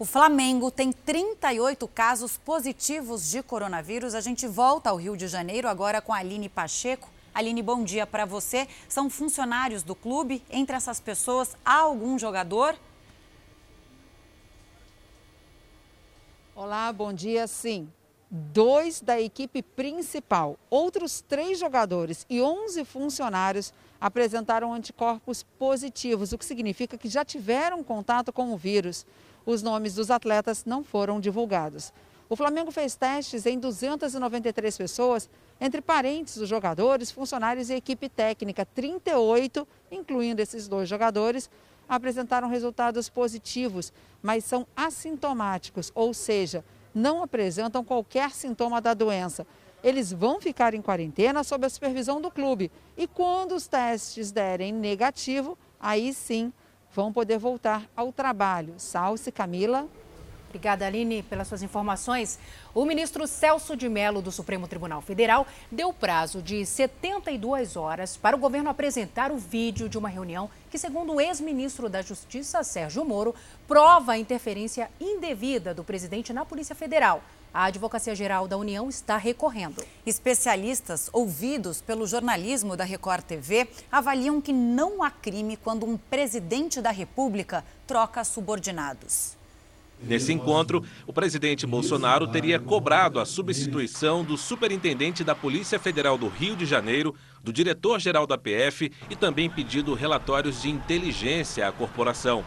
O 0.00 0.04
Flamengo 0.06 0.70
tem 0.70 0.92
38 0.92 1.86
casos 1.88 2.38
positivos 2.38 3.30
de 3.30 3.42
coronavírus. 3.42 4.14
A 4.14 4.20
gente 4.22 4.46
volta 4.46 4.88
ao 4.88 4.96
Rio 4.96 5.14
de 5.14 5.28
Janeiro 5.28 5.68
agora 5.68 6.00
com 6.00 6.12
a 6.12 6.16
Aline 6.16 6.48
Pacheco. 6.48 7.08
Aline, 7.32 7.62
bom 7.62 7.84
dia 7.84 8.06
para 8.06 8.24
você. 8.24 8.66
São 8.88 9.08
funcionários 9.08 9.82
do 9.82 9.94
clube. 9.94 10.42
Entre 10.50 10.74
essas 10.74 10.98
pessoas, 10.98 11.56
há 11.64 11.78
algum 11.80 12.18
jogador? 12.18 12.76
Olá, 16.54 16.92
bom 16.92 17.12
dia. 17.12 17.46
Sim, 17.46 17.88
dois 18.30 19.00
da 19.00 19.20
equipe 19.20 19.62
principal. 19.62 20.58
Outros 20.68 21.20
três 21.20 21.58
jogadores 21.58 22.26
e 22.28 22.42
11 22.42 22.84
funcionários 22.84 23.72
apresentaram 24.00 24.72
anticorpos 24.72 25.44
positivos, 25.58 26.32
o 26.32 26.38
que 26.38 26.44
significa 26.44 26.98
que 26.98 27.08
já 27.08 27.24
tiveram 27.24 27.84
contato 27.84 28.32
com 28.32 28.52
o 28.52 28.56
vírus. 28.56 29.06
Os 29.46 29.62
nomes 29.62 29.94
dos 29.94 30.10
atletas 30.10 30.64
não 30.64 30.82
foram 30.82 31.20
divulgados. 31.20 31.92
O 32.28 32.36
Flamengo 32.36 32.70
fez 32.70 32.94
testes 32.94 33.46
em 33.46 33.58
293 33.58 34.76
pessoas, 34.76 35.28
entre 35.60 35.80
parentes 35.80 36.38
dos 36.38 36.48
jogadores, 36.48 37.10
funcionários 37.10 37.68
e 37.68 37.74
equipe 37.74 38.08
técnica. 38.08 38.64
38, 38.64 39.66
incluindo 39.90 40.40
esses 40.40 40.66
dois 40.66 40.88
jogadores, 40.88 41.50
apresentaram 41.88 42.48
resultados 42.48 43.08
positivos, 43.08 43.92
mas 44.22 44.44
são 44.44 44.66
assintomáticos, 44.76 45.90
ou 45.94 46.14
seja, 46.14 46.64
não 46.94 47.22
apresentam 47.22 47.84
qualquer 47.84 48.30
sintoma 48.30 48.80
da 48.80 48.94
doença. 48.94 49.46
Eles 49.82 50.12
vão 50.12 50.40
ficar 50.40 50.74
em 50.74 50.82
quarentena 50.82 51.42
sob 51.42 51.66
a 51.66 51.70
supervisão 51.70 52.20
do 52.20 52.30
clube 52.30 52.70
e 52.96 53.06
quando 53.06 53.52
os 53.52 53.66
testes 53.66 54.30
derem 54.30 54.72
negativo, 54.72 55.58
aí 55.80 56.12
sim 56.12 56.52
vão 56.92 57.12
poder 57.12 57.38
voltar 57.38 57.88
ao 57.96 58.12
trabalho. 58.12 58.74
Salce, 58.76 59.32
Camila. 59.32 59.88
Obrigada, 60.50 60.84
Aline, 60.84 61.22
pelas 61.22 61.46
suas 61.46 61.62
informações. 61.62 62.36
O 62.74 62.84
ministro 62.84 63.24
Celso 63.24 63.76
de 63.76 63.88
Mello, 63.88 64.20
do 64.20 64.32
Supremo 64.32 64.66
Tribunal 64.66 65.00
Federal, 65.00 65.46
deu 65.70 65.92
prazo 65.92 66.42
de 66.42 66.66
72 66.66 67.76
horas 67.76 68.16
para 68.16 68.34
o 68.34 68.38
governo 68.38 68.68
apresentar 68.68 69.30
o 69.30 69.38
vídeo 69.38 69.88
de 69.88 69.96
uma 69.96 70.08
reunião 70.08 70.50
que, 70.68 70.76
segundo 70.76 71.14
o 71.14 71.20
ex-ministro 71.20 71.88
da 71.88 72.02
Justiça, 72.02 72.64
Sérgio 72.64 73.04
Moro, 73.04 73.32
prova 73.68 74.12
a 74.12 74.18
interferência 74.18 74.90
indevida 75.00 75.72
do 75.72 75.84
presidente 75.84 76.32
na 76.32 76.44
Polícia 76.44 76.74
Federal. 76.74 77.22
A 77.54 77.66
Advocacia 77.66 78.16
Geral 78.16 78.48
da 78.48 78.56
União 78.56 78.88
está 78.88 79.16
recorrendo. 79.16 79.84
Especialistas 80.04 81.08
ouvidos 81.12 81.80
pelo 81.80 82.08
jornalismo 82.08 82.76
da 82.76 82.82
Record 82.82 83.22
TV 83.22 83.68
avaliam 83.90 84.40
que 84.40 84.52
não 84.52 85.00
há 85.00 85.12
crime 85.12 85.56
quando 85.56 85.86
um 85.86 85.96
presidente 85.96 86.80
da 86.80 86.90
República 86.90 87.64
troca 87.86 88.24
subordinados. 88.24 89.38
Nesse 90.02 90.32
encontro, 90.32 90.82
o 91.06 91.12
presidente 91.12 91.66
Bolsonaro 91.66 92.26
teria 92.26 92.58
cobrado 92.58 93.20
a 93.20 93.26
substituição 93.26 94.24
do 94.24 94.36
superintendente 94.36 95.22
da 95.22 95.34
Polícia 95.34 95.78
Federal 95.78 96.16
do 96.16 96.28
Rio 96.28 96.56
de 96.56 96.64
Janeiro, 96.64 97.14
do 97.44 97.52
diretor-geral 97.52 98.26
da 98.26 98.38
PF 98.38 98.90
e 99.10 99.16
também 99.16 99.50
pedido 99.50 99.94
relatórios 99.94 100.62
de 100.62 100.70
inteligência 100.70 101.68
à 101.68 101.72
corporação. 101.72 102.44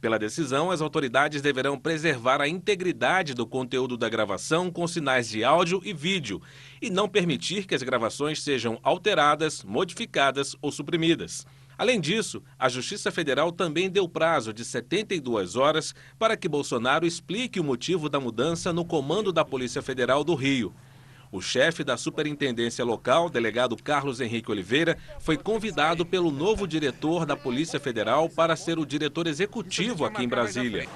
Pela 0.00 0.18
decisão, 0.18 0.70
as 0.70 0.80
autoridades 0.80 1.42
deverão 1.42 1.78
preservar 1.78 2.40
a 2.40 2.48
integridade 2.48 3.34
do 3.34 3.46
conteúdo 3.46 3.96
da 3.98 4.08
gravação 4.08 4.70
com 4.70 4.86
sinais 4.88 5.28
de 5.28 5.44
áudio 5.44 5.80
e 5.84 5.92
vídeo 5.92 6.40
e 6.80 6.88
não 6.88 7.06
permitir 7.06 7.66
que 7.66 7.74
as 7.74 7.82
gravações 7.82 8.42
sejam 8.42 8.78
alteradas, 8.82 9.62
modificadas 9.62 10.56
ou 10.62 10.72
suprimidas. 10.72 11.46
Além 11.80 11.98
disso, 11.98 12.42
a 12.58 12.68
Justiça 12.68 13.10
Federal 13.10 13.50
também 13.50 13.88
deu 13.88 14.06
prazo 14.06 14.52
de 14.52 14.66
72 14.66 15.56
horas 15.56 15.94
para 16.18 16.36
que 16.36 16.46
Bolsonaro 16.46 17.06
explique 17.06 17.58
o 17.58 17.64
motivo 17.64 18.06
da 18.10 18.20
mudança 18.20 18.70
no 18.70 18.84
comando 18.84 19.32
da 19.32 19.46
Polícia 19.46 19.80
Federal 19.80 20.22
do 20.22 20.34
Rio. 20.34 20.74
O 21.32 21.40
chefe 21.40 21.82
da 21.82 21.96
superintendência 21.96 22.84
local, 22.84 23.30
delegado 23.30 23.82
Carlos 23.82 24.20
Henrique 24.20 24.50
Oliveira, 24.50 24.98
foi 25.20 25.38
convidado 25.38 26.04
pelo 26.04 26.30
novo 26.30 26.68
diretor 26.68 27.24
da 27.24 27.34
Polícia 27.34 27.80
Federal 27.80 28.28
para 28.28 28.56
ser 28.56 28.78
o 28.78 28.84
diretor 28.84 29.26
executivo 29.26 30.04
aqui 30.04 30.22
em 30.22 30.28
Brasília. 30.28 30.86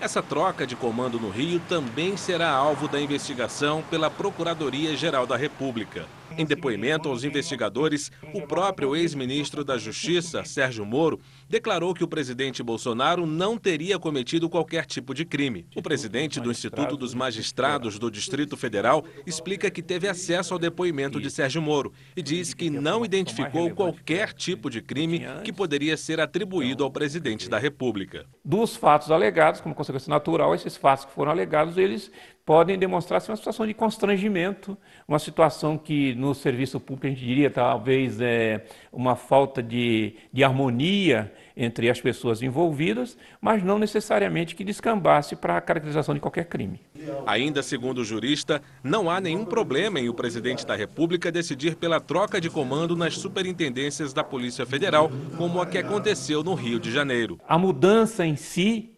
Essa 0.00 0.22
troca 0.22 0.66
de 0.66 0.74
comando 0.74 1.20
no 1.20 1.28
Rio 1.28 1.60
também 1.68 2.16
será 2.16 2.48
alvo 2.48 2.88
da 2.88 2.98
investigação 2.98 3.84
pela 3.90 4.08
Procuradoria-Geral 4.08 5.26
da 5.26 5.36
República. 5.36 6.06
Em 6.38 6.46
depoimento 6.46 7.08
aos 7.08 7.24
investigadores, 7.24 8.10
o 8.32 8.42
próprio 8.42 8.96
ex-ministro 8.96 9.64
da 9.64 9.76
Justiça, 9.76 10.44
Sérgio 10.44 10.84
Moro, 10.84 11.20
declarou 11.48 11.92
que 11.92 12.02
o 12.02 12.08
presidente 12.08 12.62
Bolsonaro 12.62 13.26
não 13.26 13.58
teria 13.58 13.98
cometido 13.98 14.48
qualquer 14.48 14.86
tipo 14.86 15.14
de 15.14 15.24
crime. 15.24 15.66
O 15.76 15.82
presidente 15.82 16.40
do 16.40 16.50
Instituto 16.50 16.96
dos 16.96 17.14
Magistrados 17.14 17.98
do 17.98 18.10
Distrito 18.10 18.56
Federal 18.56 19.04
explica 19.26 19.70
que 19.70 19.82
teve 19.82 20.08
acesso 20.08 20.54
ao 20.54 20.58
depoimento 20.58 21.20
de 21.20 21.30
Sérgio 21.30 21.60
Moro 21.60 21.92
e 22.16 22.22
diz 22.22 22.54
que 22.54 22.70
não 22.70 23.04
identificou 23.04 23.70
qualquer 23.70 24.32
tipo 24.32 24.70
de 24.70 24.80
crime 24.80 25.26
que 25.44 25.52
poderia 25.52 25.96
ser 25.96 26.20
atribuído 26.20 26.84
ao 26.84 26.90
presidente 26.90 27.48
da 27.48 27.58
República. 27.58 28.26
Dos 28.44 28.74
fatos 28.76 29.10
alegados, 29.10 29.60
como 29.60 29.74
consequência 29.74 30.10
natural, 30.10 30.54
esses 30.54 30.76
fatos 30.76 31.04
que 31.04 31.12
foram 31.12 31.30
alegados, 31.30 31.76
eles 31.76 32.10
podem 32.44 32.78
demonstrar-se 32.78 33.30
uma 33.30 33.36
situação 33.36 33.66
de 33.66 33.74
constrangimento, 33.74 34.76
uma 35.06 35.18
situação 35.18 35.78
que 35.78 36.14
no 36.14 36.34
serviço 36.34 36.80
público 36.80 37.06
a 37.06 37.10
gente 37.10 37.24
diria 37.24 37.50
talvez 37.50 38.20
é 38.20 38.64
uma 38.92 39.14
falta 39.14 39.62
de, 39.62 40.14
de 40.32 40.42
harmonia 40.42 41.32
entre 41.56 41.88
as 41.88 42.00
pessoas 42.00 42.42
envolvidas, 42.42 43.16
mas 43.40 43.62
não 43.62 43.78
necessariamente 43.78 44.56
que 44.56 44.64
descambasse 44.64 45.36
para 45.36 45.56
a 45.56 45.60
caracterização 45.60 46.14
de 46.14 46.20
qualquer 46.20 46.46
crime. 46.46 46.80
Ainda 47.26 47.62
segundo 47.62 47.98
o 47.98 48.04
jurista, 48.04 48.62
não 48.82 49.10
há 49.10 49.20
nenhum 49.20 49.44
problema 49.44 50.00
em 50.00 50.08
o 50.08 50.14
presidente 50.14 50.66
da 50.66 50.74
República 50.74 51.30
decidir 51.30 51.76
pela 51.76 52.00
troca 52.00 52.40
de 52.40 52.50
comando 52.50 52.96
nas 52.96 53.14
superintendências 53.14 54.12
da 54.12 54.24
Polícia 54.24 54.66
Federal, 54.66 55.10
como 55.36 55.60
a 55.60 55.66
que 55.66 55.78
aconteceu 55.78 56.42
no 56.42 56.54
Rio 56.54 56.80
de 56.80 56.90
Janeiro. 56.90 57.38
A 57.46 57.58
mudança 57.58 58.26
em 58.26 58.36
si 58.36 58.91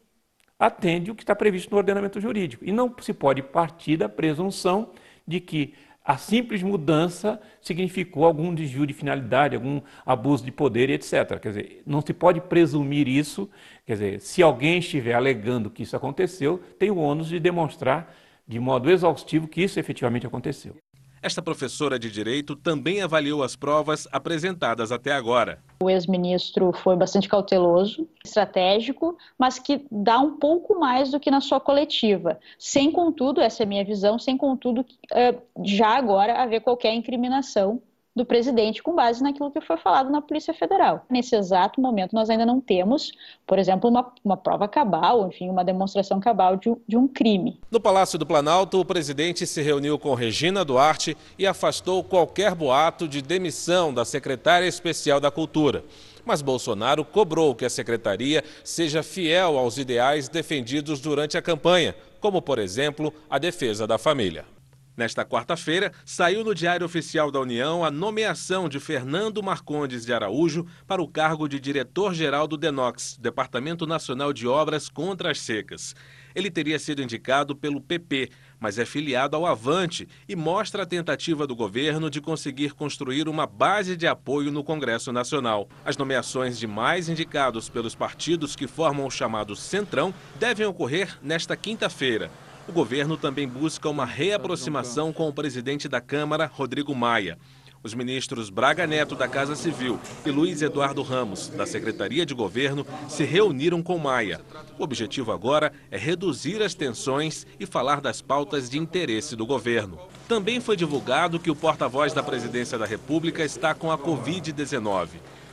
atende 0.58 1.10
o 1.10 1.14
que 1.14 1.22
está 1.22 1.34
previsto 1.34 1.70
no 1.70 1.76
ordenamento 1.76 2.20
jurídico. 2.20 2.64
E 2.64 2.72
não 2.72 2.94
se 3.00 3.12
pode 3.12 3.42
partir 3.42 3.96
da 3.96 4.08
presunção 4.08 4.90
de 5.26 5.40
que 5.40 5.74
a 6.04 6.18
simples 6.18 6.62
mudança 6.62 7.40
significou 7.62 8.26
algum 8.26 8.54
desvio 8.54 8.86
de 8.86 8.92
finalidade, 8.92 9.56
algum 9.56 9.80
abuso 10.04 10.44
de 10.44 10.52
poder, 10.52 10.90
etc. 10.90 11.40
Quer 11.40 11.48
dizer, 11.48 11.82
não 11.86 12.02
se 12.02 12.12
pode 12.12 12.42
presumir 12.42 13.08
isso. 13.08 13.48
Quer 13.86 13.94
dizer, 13.94 14.20
se 14.20 14.42
alguém 14.42 14.78
estiver 14.78 15.14
alegando 15.14 15.70
que 15.70 15.82
isso 15.82 15.96
aconteceu, 15.96 16.62
tem 16.78 16.90
o 16.90 16.98
ônus 16.98 17.28
de 17.28 17.40
demonstrar 17.40 18.14
de 18.46 18.60
modo 18.60 18.90
exaustivo 18.90 19.48
que 19.48 19.62
isso 19.62 19.80
efetivamente 19.80 20.26
aconteceu. 20.26 20.76
Esta 21.22 21.40
professora 21.40 21.98
de 21.98 22.10
direito 22.10 22.54
também 22.54 23.00
avaliou 23.00 23.42
as 23.42 23.56
provas 23.56 24.06
apresentadas 24.12 24.92
até 24.92 25.10
agora. 25.10 25.58
O 25.84 25.90
ex-ministro 25.90 26.72
foi 26.72 26.96
bastante 26.96 27.28
cauteloso, 27.28 28.08
estratégico, 28.24 29.18
mas 29.38 29.58
que 29.58 29.86
dá 29.90 30.18
um 30.18 30.38
pouco 30.38 30.80
mais 30.80 31.10
do 31.10 31.20
que 31.20 31.30
na 31.30 31.42
sua 31.42 31.60
coletiva. 31.60 32.40
Sem, 32.58 32.90
contudo, 32.90 33.42
essa 33.42 33.62
é 33.62 33.64
a 33.64 33.68
minha 33.68 33.84
visão, 33.84 34.18
sem, 34.18 34.34
contudo, 34.34 34.82
eh, 35.12 35.34
já 35.62 35.88
agora 35.88 36.42
haver 36.42 36.62
qualquer 36.62 36.94
incriminação 36.94 37.82
do 38.14 38.24
presidente 38.24 38.82
com 38.82 38.94
base 38.94 39.22
naquilo 39.22 39.50
que 39.50 39.60
foi 39.60 39.76
falado 39.76 40.10
na 40.10 40.22
Polícia 40.22 40.54
Federal. 40.54 41.04
Nesse 41.10 41.34
exato 41.34 41.80
momento, 41.80 42.14
nós 42.14 42.30
ainda 42.30 42.46
não 42.46 42.60
temos, 42.60 43.12
por 43.46 43.58
exemplo, 43.58 43.90
uma, 43.90 44.12
uma 44.24 44.36
prova 44.36 44.68
cabal, 44.68 45.28
enfim, 45.28 45.50
uma 45.50 45.64
demonstração 45.64 46.20
cabal 46.20 46.56
de, 46.56 46.74
de 46.86 46.96
um 46.96 47.08
crime. 47.08 47.58
No 47.70 47.80
Palácio 47.80 48.18
do 48.18 48.26
Planalto, 48.26 48.80
o 48.80 48.84
presidente 48.84 49.46
se 49.46 49.62
reuniu 49.62 49.98
com 49.98 50.14
Regina 50.14 50.64
Duarte 50.64 51.16
e 51.38 51.46
afastou 51.46 52.04
qualquer 52.04 52.54
boato 52.54 53.08
de 53.08 53.20
demissão 53.20 53.92
da 53.92 54.04
secretária 54.04 54.66
especial 54.66 55.18
da 55.18 55.30
Cultura. 55.30 55.84
Mas 56.24 56.40
Bolsonaro 56.40 57.04
cobrou 57.04 57.54
que 57.54 57.64
a 57.64 57.70
secretaria 57.70 58.42
seja 58.62 59.02
fiel 59.02 59.58
aos 59.58 59.76
ideais 59.76 60.28
defendidos 60.28 61.00
durante 61.00 61.36
a 61.36 61.42
campanha, 61.42 61.94
como, 62.18 62.40
por 62.40 62.58
exemplo, 62.58 63.12
a 63.28 63.38
defesa 63.38 63.86
da 63.86 63.98
família. 63.98 64.53
Nesta 64.96 65.24
quarta-feira, 65.24 65.92
saiu 66.04 66.44
no 66.44 66.54
Diário 66.54 66.86
Oficial 66.86 67.28
da 67.28 67.40
União 67.40 67.84
a 67.84 67.90
nomeação 67.90 68.68
de 68.68 68.78
Fernando 68.78 69.42
Marcondes 69.42 70.06
de 70.06 70.12
Araújo 70.12 70.64
para 70.86 71.02
o 71.02 71.08
cargo 71.08 71.48
de 71.48 71.58
diretor-geral 71.58 72.46
do 72.46 72.56
DENOX, 72.56 73.18
Departamento 73.20 73.88
Nacional 73.88 74.32
de 74.32 74.46
Obras 74.46 74.88
contra 74.88 75.32
as 75.32 75.40
Secas. 75.40 75.96
Ele 76.32 76.48
teria 76.48 76.78
sido 76.78 77.02
indicado 77.02 77.56
pelo 77.56 77.80
PP, 77.80 78.30
mas 78.60 78.78
é 78.78 78.84
filiado 78.84 79.36
ao 79.36 79.46
Avante 79.46 80.08
e 80.28 80.36
mostra 80.36 80.84
a 80.84 80.86
tentativa 80.86 81.44
do 81.44 81.56
governo 81.56 82.08
de 82.08 82.20
conseguir 82.20 82.72
construir 82.72 83.28
uma 83.28 83.46
base 83.46 83.96
de 83.96 84.06
apoio 84.06 84.52
no 84.52 84.62
Congresso 84.62 85.12
Nacional. 85.12 85.68
As 85.84 85.96
nomeações 85.96 86.56
de 86.56 86.68
mais 86.68 87.08
indicados 87.08 87.68
pelos 87.68 87.96
partidos 87.96 88.54
que 88.54 88.68
formam 88.68 89.06
o 89.06 89.10
chamado 89.10 89.56
Centrão 89.56 90.14
devem 90.38 90.66
ocorrer 90.66 91.18
nesta 91.20 91.56
quinta-feira. 91.56 92.30
O 92.66 92.72
governo 92.72 93.16
também 93.16 93.46
busca 93.46 93.90
uma 93.90 94.06
reaproximação 94.06 95.12
com 95.12 95.28
o 95.28 95.32
presidente 95.32 95.86
da 95.86 96.00
Câmara, 96.00 96.50
Rodrigo 96.52 96.94
Maia. 96.94 97.38
Os 97.82 97.92
ministros 97.92 98.48
Braga 98.48 98.86
Neto, 98.86 99.14
da 99.14 99.28
Casa 99.28 99.54
Civil, 99.54 100.00
e 100.24 100.30
Luiz 100.30 100.62
Eduardo 100.62 101.02
Ramos, 101.02 101.48
da 101.48 101.66
Secretaria 101.66 102.24
de 102.24 102.32
Governo, 102.32 102.86
se 103.06 103.22
reuniram 103.22 103.82
com 103.82 103.98
Maia. 103.98 104.40
O 104.78 104.82
objetivo 104.82 105.30
agora 105.30 105.70
é 105.90 105.98
reduzir 105.98 106.62
as 106.62 106.72
tensões 106.72 107.46
e 107.60 107.66
falar 107.66 108.00
das 108.00 108.22
pautas 108.22 108.70
de 108.70 108.78
interesse 108.78 109.36
do 109.36 109.44
governo. 109.44 109.98
Também 110.26 110.58
foi 110.58 110.74
divulgado 110.74 111.38
que 111.38 111.50
o 111.50 111.54
porta-voz 111.54 112.14
da 112.14 112.22
Presidência 112.22 112.78
da 112.78 112.86
República 112.86 113.44
está 113.44 113.74
com 113.74 113.92
a 113.92 113.98
Covid-19. 113.98 115.08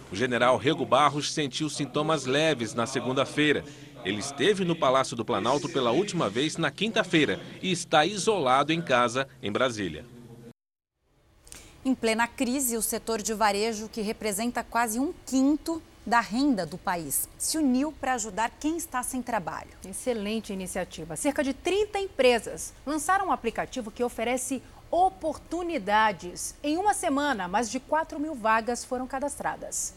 O 0.10 0.16
general 0.16 0.58
Rego 0.58 0.86
Barros 0.86 1.32
sentiu 1.32 1.70
sintomas 1.70 2.26
leves 2.26 2.74
na 2.74 2.86
segunda-feira 2.86 3.66
ele 4.04 4.20
esteve 4.20 4.66
no 4.66 4.76
Palácio 4.76 5.16
do 5.16 5.26
Planalto 5.26 5.70
pela 5.70 5.92
última 5.92 6.30
vez 6.30 6.58
na 6.58 6.72
quinta-feira 6.72 7.40
e 7.62 7.72
está 7.72 8.06
isolado 8.06 8.74
em 8.74 8.82
casa, 8.82 9.28
em 9.42 9.52
Brasília. 9.52 10.06
Em 11.84 11.96
plena 11.96 12.28
crise, 12.28 12.78
o 12.78 12.82
setor 12.82 13.22
de 13.22 13.34
varejo, 13.34 13.90
que 13.90 14.02
representa 14.02 14.64
quase 14.64 15.00
um 15.00 15.12
quinto 15.26 15.82
da 16.06 16.20
renda 16.20 16.66
do 16.66 16.78
país, 16.78 17.30
se 17.38 17.58
uniu 17.58 17.92
para 17.92 18.14
ajudar 18.14 18.52
quem 18.60 18.78
está 18.78 19.04
sem 19.04 19.22
trabalho. 19.22 19.70
Excelente 19.88 20.52
iniciativa. 20.52 21.16
Cerca 21.16 21.44
de 21.44 21.54
30 21.54 22.00
empresas 22.00 22.74
lançaram 22.86 23.28
um 23.28 23.32
aplicativo 23.32 23.92
que 23.92 24.04
oferece 24.04 24.62
oportunidades. 24.90 26.56
Em 26.64 26.78
uma 26.78 26.94
semana, 26.94 27.48
mais 27.48 27.70
de 27.70 27.80
4 27.80 28.20
mil 28.20 28.36
vagas 28.36 28.84
foram 28.84 29.08
cadastradas. 29.08 29.94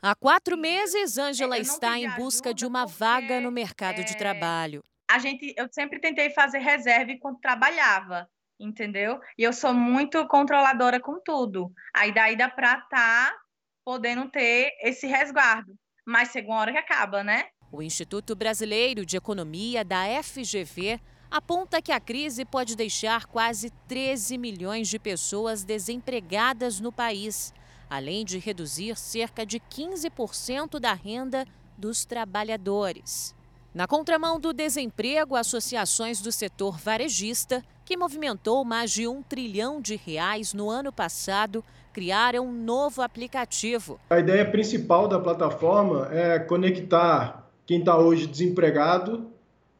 Há 0.00 0.14
quatro 0.14 0.56
meses, 0.56 1.18
Ângela 1.18 1.58
está 1.58 1.98
em 1.98 2.08
busca 2.10 2.54
de 2.54 2.64
uma 2.64 2.86
vaga 2.86 3.40
no 3.40 3.50
mercado 3.50 4.04
de 4.04 4.16
trabalho. 4.16 4.80
A 5.10 5.18
gente, 5.18 5.52
eu 5.56 5.66
sempre 5.72 5.98
tentei 5.98 6.30
fazer 6.30 6.58
reserva 6.58 7.10
enquanto 7.10 7.40
trabalhava, 7.40 8.28
entendeu? 8.60 9.18
E 9.36 9.42
eu 9.42 9.52
sou 9.52 9.74
muito 9.74 10.24
controladora 10.28 11.00
com 11.00 11.20
tudo. 11.20 11.72
Aí 11.92 12.14
daí 12.14 12.36
dá 12.36 12.48
para 12.48 12.74
estar 12.74 12.88
tá 12.88 13.36
podendo 13.84 14.30
ter 14.30 14.70
esse 14.82 15.08
resguardo. 15.08 15.74
Mas 16.06 16.30
chega 16.30 16.46
uma 16.46 16.60
hora 16.60 16.72
que 16.72 16.78
acaba, 16.78 17.24
né? 17.24 17.48
O 17.72 17.82
Instituto 17.82 18.36
Brasileiro 18.36 19.04
de 19.04 19.16
Economia 19.16 19.84
da 19.84 20.04
FGV 20.22 21.00
aponta 21.28 21.82
que 21.82 21.90
a 21.90 21.98
crise 21.98 22.44
pode 22.44 22.76
deixar 22.76 23.26
quase 23.26 23.70
13 23.88 24.38
milhões 24.38 24.88
de 24.88 24.98
pessoas 24.98 25.64
desempregadas 25.64 26.78
no 26.78 26.92
país 26.92 27.52
além 27.88 28.24
de 28.24 28.38
reduzir 28.38 28.96
cerca 28.96 29.44
de 29.44 29.60
15% 29.60 30.78
da 30.78 30.92
renda 30.92 31.46
dos 31.76 32.04
trabalhadores. 32.04 33.34
Na 33.74 33.86
contramão 33.86 34.40
do 34.40 34.52
desemprego, 34.52 35.36
associações 35.36 36.20
do 36.20 36.32
setor 36.32 36.78
varejista, 36.78 37.62
que 37.84 37.96
movimentou 37.96 38.64
mais 38.64 38.90
de 38.90 39.06
um 39.06 39.22
trilhão 39.22 39.80
de 39.80 39.94
reais 39.94 40.52
no 40.52 40.68
ano 40.68 40.92
passado, 40.92 41.64
criaram 41.92 42.46
um 42.46 42.52
novo 42.52 43.02
aplicativo. 43.02 44.00
A 44.10 44.18
ideia 44.18 44.48
principal 44.50 45.06
da 45.06 45.18
plataforma 45.18 46.08
é 46.10 46.38
conectar 46.38 47.48
quem 47.66 47.80
está 47.80 47.96
hoje 47.96 48.26
desempregado 48.26 49.28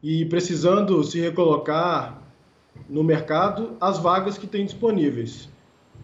e 0.02 0.24
precisando 0.26 1.02
se 1.02 1.20
recolocar 1.20 2.22
no 2.88 3.02
mercado 3.02 3.76
às 3.80 3.98
vagas 3.98 4.38
que 4.38 4.46
tem 4.46 4.64
disponíveis. 4.64 5.48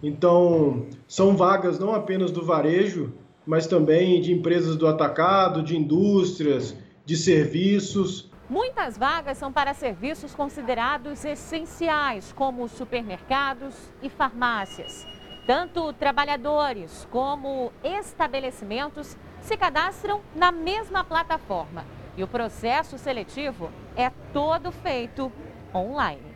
Então, 0.05 0.87
são 1.09 1.35
vagas 1.35 1.79
não 1.79 1.95
apenas 1.95 2.31
do 2.31 2.45
varejo, 2.45 3.15
mas 3.47 3.67
também 3.67 4.21
de 4.21 4.35
empresas 4.35 4.77
do 4.77 4.87
atacado, 4.87 5.63
de 5.63 5.75
indústrias, 5.75 6.77
de 7.07 7.17
serviços. 7.17 8.31
Muitas 8.51 8.99
vagas 8.99 9.39
são 9.39 9.51
para 9.51 9.73
serviços 9.73 10.35
considerados 10.35 11.25
essenciais, 11.25 12.35
como 12.35 12.69
supermercados 12.69 13.75
e 14.03 14.11
farmácias. 14.11 15.07
Tanto 15.47 15.91
trabalhadores 15.95 17.09
como 17.11 17.73
estabelecimentos 17.83 19.17
se 19.41 19.57
cadastram 19.57 20.21
na 20.37 20.53
mesma 20.53 21.03
plataforma 21.03 21.87
e 22.15 22.23
o 22.23 22.29
processo 22.29 22.99
seletivo 22.99 23.71
é 23.97 24.11
todo 24.35 24.71
feito 24.71 25.33
online. 25.75 26.35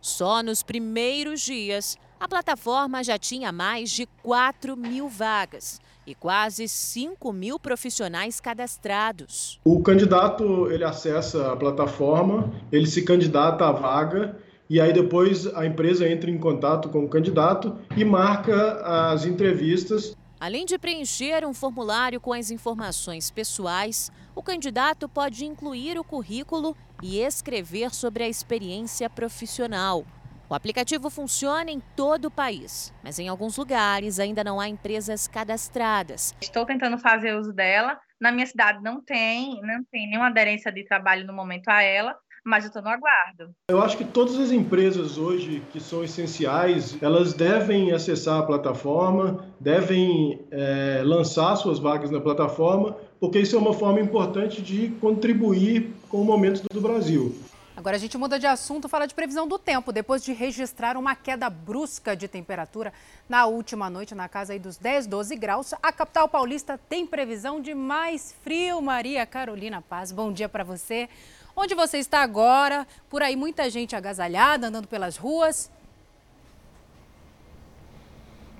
Só 0.00 0.40
nos 0.40 0.62
primeiros 0.62 1.40
dias, 1.40 1.98
a 2.20 2.26
plataforma 2.26 3.02
já 3.04 3.16
tinha 3.16 3.52
mais 3.52 3.90
de 3.90 4.06
4 4.22 4.76
mil 4.76 5.08
vagas 5.08 5.80
e 6.06 6.14
quase 6.14 6.66
5 6.66 7.32
mil 7.32 7.60
profissionais 7.60 8.40
cadastrados. 8.40 9.60
O 9.64 9.82
candidato 9.82 10.70
ele 10.70 10.84
acessa 10.84 11.52
a 11.52 11.56
plataforma, 11.56 12.52
ele 12.72 12.86
se 12.86 13.02
candidata 13.02 13.66
à 13.66 13.72
vaga 13.72 14.36
e 14.68 14.80
aí 14.80 14.92
depois 14.92 15.46
a 15.54 15.64
empresa 15.64 16.08
entra 16.08 16.30
em 16.30 16.38
contato 16.38 16.88
com 16.88 17.04
o 17.04 17.08
candidato 17.08 17.78
e 17.96 18.04
marca 18.04 19.10
as 19.10 19.24
entrevistas. 19.24 20.16
Além 20.40 20.64
de 20.64 20.78
preencher 20.78 21.44
um 21.44 21.52
formulário 21.52 22.20
com 22.20 22.32
as 22.32 22.50
informações 22.50 23.30
pessoais, 23.30 24.10
o 24.34 24.42
candidato 24.42 25.08
pode 25.08 25.44
incluir 25.44 25.98
o 25.98 26.04
currículo 26.04 26.76
e 27.02 27.18
escrever 27.18 27.92
sobre 27.92 28.22
a 28.22 28.28
experiência 28.28 29.10
profissional. 29.10 30.04
O 30.50 30.54
aplicativo 30.54 31.10
funciona 31.10 31.70
em 31.70 31.78
todo 31.94 32.24
o 32.24 32.30
país, 32.30 32.90
mas 33.04 33.18
em 33.18 33.28
alguns 33.28 33.58
lugares 33.58 34.18
ainda 34.18 34.42
não 34.42 34.58
há 34.58 34.66
empresas 34.66 35.28
cadastradas. 35.28 36.34
Estou 36.40 36.64
tentando 36.64 36.96
fazer 36.96 37.36
uso 37.36 37.52
dela. 37.52 37.98
Na 38.18 38.32
minha 38.32 38.46
cidade 38.46 38.82
não 38.82 38.98
tem, 39.02 39.60
não 39.60 39.84
tem 39.92 40.08
nenhuma 40.08 40.28
aderência 40.28 40.72
de 40.72 40.84
trabalho 40.84 41.26
no 41.26 41.34
momento 41.34 41.68
a 41.68 41.82
ela, 41.82 42.16
mas 42.42 42.64
eu 42.64 42.68
estou 42.68 42.80
no 42.80 42.88
aguardo. 42.88 43.50
Eu 43.70 43.82
acho 43.82 43.98
que 43.98 44.06
todas 44.06 44.38
as 44.38 44.50
empresas 44.50 45.18
hoje 45.18 45.62
que 45.70 45.78
são 45.78 46.02
essenciais, 46.02 46.96
elas 47.02 47.34
devem 47.34 47.92
acessar 47.92 48.38
a 48.38 48.46
plataforma, 48.46 49.44
devem 49.60 50.40
é, 50.50 51.02
lançar 51.04 51.56
suas 51.56 51.78
vagas 51.78 52.10
na 52.10 52.22
plataforma, 52.22 52.96
porque 53.20 53.38
isso 53.38 53.54
é 53.54 53.58
uma 53.58 53.74
forma 53.74 54.00
importante 54.00 54.62
de 54.62 54.88
contribuir 54.98 55.92
com 56.08 56.22
o 56.22 56.24
momento 56.24 56.62
do 56.72 56.80
Brasil. 56.80 57.36
Agora 57.78 57.94
a 57.94 57.98
gente 58.00 58.18
muda 58.18 58.40
de 58.40 58.46
assunto, 58.48 58.88
fala 58.88 59.06
de 59.06 59.14
previsão 59.14 59.46
do 59.46 59.56
tempo. 59.56 59.92
Depois 59.92 60.24
de 60.24 60.32
registrar 60.32 60.96
uma 60.96 61.14
queda 61.14 61.48
brusca 61.48 62.16
de 62.16 62.26
temperatura 62.26 62.92
na 63.28 63.46
última 63.46 63.88
noite, 63.88 64.16
na 64.16 64.28
casa 64.28 64.52
aí 64.52 64.58
dos 64.58 64.76
10, 64.76 65.06
12 65.06 65.36
graus, 65.36 65.72
a 65.80 65.92
capital 65.92 66.28
paulista 66.28 66.76
tem 66.88 67.06
previsão 67.06 67.60
de 67.60 67.76
mais 67.76 68.34
frio. 68.42 68.82
Maria 68.82 69.24
Carolina 69.24 69.80
Paz, 69.80 70.10
bom 70.10 70.32
dia 70.32 70.48
para 70.48 70.64
você. 70.64 71.08
Onde 71.54 71.76
você 71.76 71.98
está 71.98 72.20
agora? 72.20 72.84
Por 73.08 73.22
aí 73.22 73.36
muita 73.36 73.70
gente 73.70 73.94
agasalhada, 73.94 74.66
andando 74.66 74.88
pelas 74.88 75.16
ruas. 75.16 75.70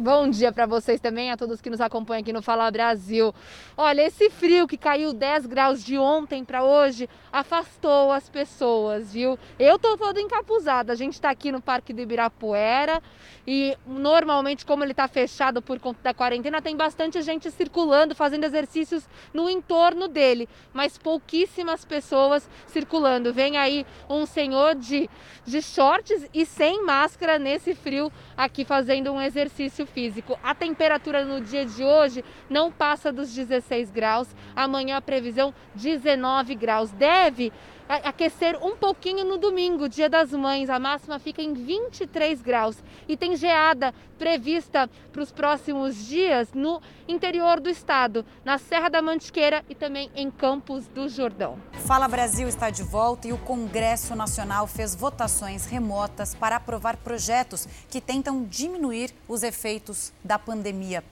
Bom 0.00 0.30
dia 0.30 0.52
para 0.52 0.64
vocês 0.64 1.00
também, 1.00 1.32
a 1.32 1.36
todos 1.36 1.60
que 1.60 1.68
nos 1.68 1.80
acompanham 1.80 2.20
aqui 2.20 2.32
no 2.32 2.40
Fala 2.40 2.70
Brasil. 2.70 3.34
Olha, 3.76 4.02
esse 4.02 4.30
frio 4.30 4.68
que 4.68 4.76
caiu 4.76 5.12
10 5.12 5.46
graus 5.46 5.82
de 5.82 5.98
ontem 5.98 6.44
para 6.44 6.62
hoje 6.62 7.08
afastou 7.32 8.12
as 8.12 8.28
pessoas, 8.28 9.12
viu? 9.12 9.36
Eu 9.58 9.76
tô 9.76 9.96
toda 9.96 10.20
encapuzada. 10.20 10.92
A 10.92 10.94
gente 10.94 11.20
tá 11.20 11.30
aqui 11.30 11.50
no 11.50 11.60
Parque 11.60 11.92
do 11.92 12.00
Ibirapuera 12.00 13.02
e 13.44 13.76
normalmente, 13.84 14.64
como 14.64 14.84
ele 14.84 14.94
tá 14.94 15.08
fechado 15.08 15.60
por 15.60 15.80
conta 15.80 15.98
da 16.00 16.14
quarentena, 16.14 16.62
tem 16.62 16.76
bastante 16.76 17.20
gente 17.20 17.50
circulando, 17.50 18.14
fazendo 18.14 18.44
exercícios 18.44 19.04
no 19.34 19.50
entorno 19.50 20.06
dele, 20.06 20.48
mas 20.72 20.96
pouquíssimas 20.96 21.84
pessoas 21.84 22.48
circulando. 22.68 23.34
Vem 23.34 23.56
aí 23.56 23.84
um 24.08 24.24
senhor 24.26 24.76
de, 24.76 25.10
de 25.44 25.60
shorts 25.60 26.28
e 26.32 26.46
sem 26.46 26.84
máscara 26.84 27.36
nesse 27.36 27.74
frio 27.74 28.12
aqui 28.36 28.64
fazendo 28.64 29.10
um 29.10 29.20
exercício 29.20 29.87
físico. 29.88 30.38
A 30.42 30.54
temperatura 30.54 31.24
no 31.24 31.40
dia 31.40 31.64
de 31.64 31.82
hoje 31.82 32.24
não 32.48 32.70
passa 32.70 33.12
dos 33.12 33.32
16 33.34 33.90
graus. 33.90 34.28
Amanhã 34.54 34.96
a 34.96 35.02
previsão 35.02 35.54
19 35.74 36.54
graus. 36.54 36.90
Deve 36.92 37.52
aquecer 37.88 38.58
um 38.62 38.76
pouquinho 38.76 39.24
no 39.24 39.38
domingo, 39.38 39.88
dia 39.88 40.08
das 40.08 40.30
mães. 40.32 40.68
A 40.68 40.78
máxima 40.78 41.18
fica 41.18 41.42
em 41.42 41.54
23 41.54 42.42
graus. 42.42 42.76
E 43.08 43.16
tem 43.16 43.34
geada 43.36 43.94
prevista 44.18 44.90
para 45.12 45.22
os 45.22 45.32
próximos 45.32 46.06
dias 46.06 46.48
no 46.52 46.82
interior 47.06 47.60
do 47.60 47.70
estado, 47.70 48.26
na 48.44 48.58
Serra 48.58 48.88
da 48.88 49.00
Mantiqueira 49.00 49.64
e 49.68 49.74
também 49.74 50.10
em 50.14 50.30
Campos 50.30 50.86
do 50.88 51.08
Jordão. 51.08 51.58
Fala 51.86 52.08
Brasil 52.08 52.48
está 52.48 52.68
de 52.68 52.82
volta 52.82 53.28
e 53.28 53.32
o 53.32 53.38
Congresso 53.38 54.14
Nacional 54.14 54.66
fez 54.66 54.94
votações 54.94 55.64
remotas 55.66 56.34
para 56.34 56.56
aprovar 56.56 56.96
projetos 56.96 57.66
que 57.88 58.00
tentam 58.00 58.44
diminuir 58.44 59.14
os 59.26 59.42
efeitos 59.42 60.12
da 60.22 60.38
pandemia. 60.38 61.02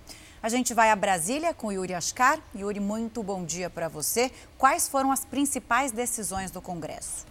A 0.46 0.48
gente 0.48 0.72
vai 0.72 0.92
a 0.92 0.94
Brasília 0.94 1.52
com 1.52 1.72
Yuri 1.72 1.92
Ascar. 1.92 2.38
Yuri, 2.54 2.78
muito 2.78 3.20
bom 3.20 3.44
dia 3.44 3.68
para 3.68 3.88
você. 3.88 4.30
Quais 4.56 4.88
foram 4.88 5.10
as 5.10 5.24
principais 5.24 5.90
decisões 5.90 6.52
do 6.52 6.62
Congresso? 6.62 7.26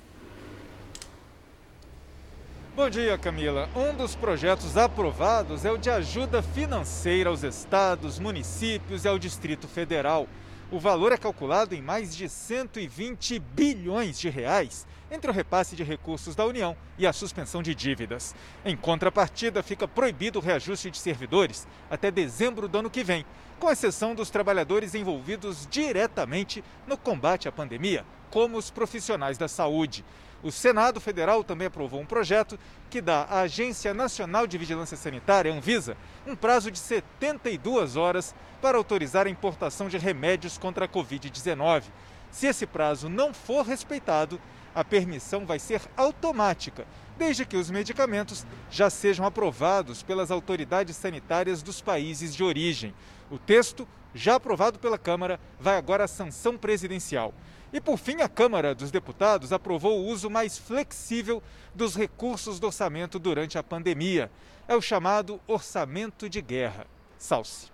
Bom 2.75 2.89
dia, 2.89 3.17
Camila. 3.17 3.69
Um 3.73 3.95
dos 3.95 4.15
projetos 4.15 4.75
aprovados 4.75 5.63
é 5.63 5.71
o 5.71 5.77
de 5.77 5.89
ajuda 5.89 6.43
financeira 6.43 7.29
aos 7.29 7.41
estados, 7.41 8.19
municípios 8.19 9.05
e 9.05 9.07
ao 9.07 9.17
Distrito 9.17 9.65
Federal. 9.65 10.27
O 10.69 10.77
valor 10.77 11.13
é 11.13 11.17
calculado 11.17 11.73
em 11.73 11.81
mais 11.81 12.13
de 12.13 12.27
120 12.27 13.39
bilhões 13.39 14.19
de 14.19 14.29
reais 14.29 14.85
entre 15.09 15.29
o 15.29 15.33
repasse 15.33 15.75
de 15.75 15.83
recursos 15.83 16.35
da 16.35 16.45
União 16.45 16.75
e 16.97 17.05
a 17.05 17.13
suspensão 17.13 17.61
de 17.61 17.75
dívidas. 17.75 18.35
Em 18.63 18.75
contrapartida, 18.75 19.61
fica 19.63 19.87
proibido 19.87 20.39
o 20.39 20.41
reajuste 20.41 20.89
de 20.89 20.97
servidores 20.97 21.67
até 21.89 22.09
dezembro 22.09 22.67
do 22.67 22.79
ano 22.79 22.89
que 22.89 23.03
vem, 23.03 23.25
com 23.59 23.71
exceção 23.71 24.13
dos 24.13 24.29
trabalhadores 24.29 24.95
envolvidos 24.95 25.67
diretamente 25.69 26.63
no 26.87 26.97
combate 26.97 27.47
à 27.47 27.51
pandemia, 27.51 28.05
como 28.29 28.57
os 28.57 28.69
profissionais 28.69 29.37
da 29.37 29.47
saúde. 29.47 30.03
O 30.43 30.51
Senado 30.51 30.99
Federal 30.99 31.43
também 31.43 31.67
aprovou 31.67 31.99
um 31.99 32.05
projeto 32.05 32.59
que 32.89 33.01
dá 33.01 33.23
à 33.23 33.41
Agência 33.41 33.93
Nacional 33.93 34.45
de 34.45 34.57
Vigilância 34.57 34.97
Sanitária, 34.97 35.51
Anvisa, 35.51 35.97
um 36.27 36.35
prazo 36.35 36.69
de 36.69 36.77
72 36.77 37.95
horas 37.95 38.35
para 38.61 38.77
autorizar 38.77 39.25
a 39.25 39.29
importação 39.29 39.87
de 39.87 39.97
remédios 39.97 40.57
contra 40.57 40.85
a 40.85 40.87
Covid-19. 40.87 41.83
Se 42.29 42.47
esse 42.47 42.67
prazo 42.67 43.07
não 43.07 43.33
for 43.33 43.65
respeitado, 43.65 44.39
a 44.75 44.83
permissão 44.83 45.45
vai 45.45 45.57
ser 45.57 45.81
automática, 45.95 46.85
desde 47.17 47.45
que 47.45 47.55
os 47.55 47.71
medicamentos 47.71 48.45
já 48.69 48.89
sejam 48.89 49.25
aprovados 49.25 50.03
pelas 50.03 50.29
autoridades 50.29 50.97
sanitárias 50.97 51.63
dos 51.63 51.79
países 51.79 52.35
de 52.35 52.43
origem. 52.43 52.93
O 53.31 53.39
texto, 53.39 53.87
já 54.13 54.35
aprovado 54.35 54.77
pela 54.77 54.97
Câmara, 54.97 55.39
vai 55.57 55.77
agora 55.77 56.03
à 56.03 56.07
sanção 56.07 56.57
presidencial. 56.57 57.33
E 57.71 57.79
por 57.79 57.97
fim, 57.97 58.21
a 58.21 58.29
Câmara 58.29 58.75
dos 58.75 58.91
Deputados 58.91 59.53
aprovou 59.53 59.99
o 59.99 60.05
uso 60.05 60.29
mais 60.29 60.57
flexível 60.57 61.41
dos 61.73 61.95
recursos 61.95 62.59
do 62.59 62.67
orçamento 62.67 63.17
durante 63.17 63.57
a 63.57 63.63
pandemia. 63.63 64.29
É 64.67 64.75
o 64.75 64.81
chamado 64.81 65.39
orçamento 65.47 66.29
de 66.29 66.41
guerra. 66.41 66.85
Salce. 67.17 67.67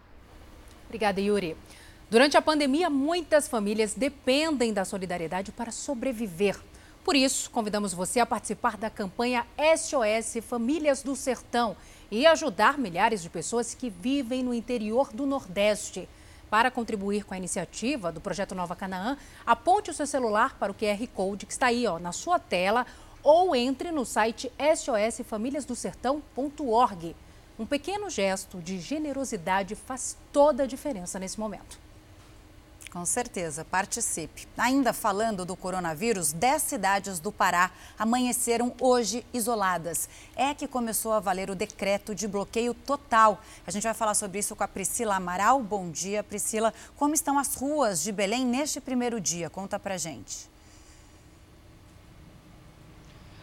Obrigada, 0.85 1.19
Yuri. 1.19 1.57
Durante 2.09 2.35
a 2.35 2.41
pandemia, 2.41 2.89
muitas 2.89 3.47
famílias 3.47 3.93
dependem 3.93 4.73
da 4.73 4.83
solidariedade 4.83 5.51
para 5.51 5.71
sobreviver. 5.71 6.57
Por 7.03 7.15
isso, 7.15 7.49
convidamos 7.49 7.93
você 7.93 8.19
a 8.19 8.27
participar 8.27 8.77
da 8.77 8.87
campanha 8.87 9.47
SOS 9.57 10.37
Famílias 10.43 11.01
do 11.01 11.15
Sertão 11.15 11.75
e 12.11 12.27
ajudar 12.27 12.77
milhares 12.77 13.23
de 13.23 13.29
pessoas 13.29 13.73
que 13.73 13.89
vivem 13.89 14.43
no 14.43 14.53
interior 14.53 15.11
do 15.11 15.25
Nordeste. 15.25 16.07
Para 16.47 16.69
contribuir 16.69 17.23
com 17.23 17.33
a 17.33 17.37
iniciativa 17.37 18.11
do 18.11 18.21
Projeto 18.21 18.53
Nova 18.53 18.75
Canaã, 18.75 19.17
aponte 19.45 19.89
o 19.89 19.93
seu 19.93 20.05
celular 20.05 20.57
para 20.59 20.71
o 20.71 20.75
QR 20.75 21.07
Code 21.07 21.47
que 21.47 21.53
está 21.53 21.65
aí 21.67 21.87
ó, 21.87 21.97
na 21.97 22.11
sua 22.11 22.37
tela 22.37 22.85
ou 23.23 23.55
entre 23.55 23.91
no 23.91 24.05
site 24.05 24.51
sosfamiliasdosertão.org. 24.59 27.15
Um 27.57 27.65
pequeno 27.65 28.11
gesto 28.11 28.59
de 28.59 28.79
generosidade 28.79 29.73
faz 29.75 30.17
toda 30.31 30.61
a 30.63 30.67
diferença 30.67 31.17
nesse 31.17 31.39
momento. 31.39 31.79
Com 32.91 33.05
certeza, 33.05 33.63
participe. 33.63 34.45
Ainda 34.57 34.91
falando 34.91 35.45
do 35.45 35.55
coronavírus, 35.55 36.33
10 36.33 36.61
cidades 36.61 37.19
do 37.21 37.31
Pará 37.31 37.71
amanheceram 37.97 38.75
hoje 38.81 39.25
isoladas. 39.33 40.09
É 40.35 40.53
que 40.53 40.67
começou 40.67 41.13
a 41.13 41.21
valer 41.21 41.49
o 41.49 41.55
decreto 41.55 42.13
de 42.13 42.27
bloqueio 42.27 42.73
total. 42.73 43.41
A 43.65 43.71
gente 43.71 43.83
vai 43.83 43.93
falar 43.93 44.13
sobre 44.13 44.39
isso 44.39 44.57
com 44.57 44.63
a 44.65 44.67
Priscila 44.67 45.15
Amaral. 45.15 45.63
Bom 45.63 45.89
dia, 45.89 46.21
Priscila. 46.21 46.73
Como 46.97 47.13
estão 47.13 47.39
as 47.39 47.55
ruas 47.55 48.03
de 48.03 48.11
Belém 48.11 48.45
neste 48.45 48.81
primeiro 48.81 49.21
dia? 49.21 49.49
Conta 49.49 49.79
pra 49.79 49.95
gente. 49.95 50.50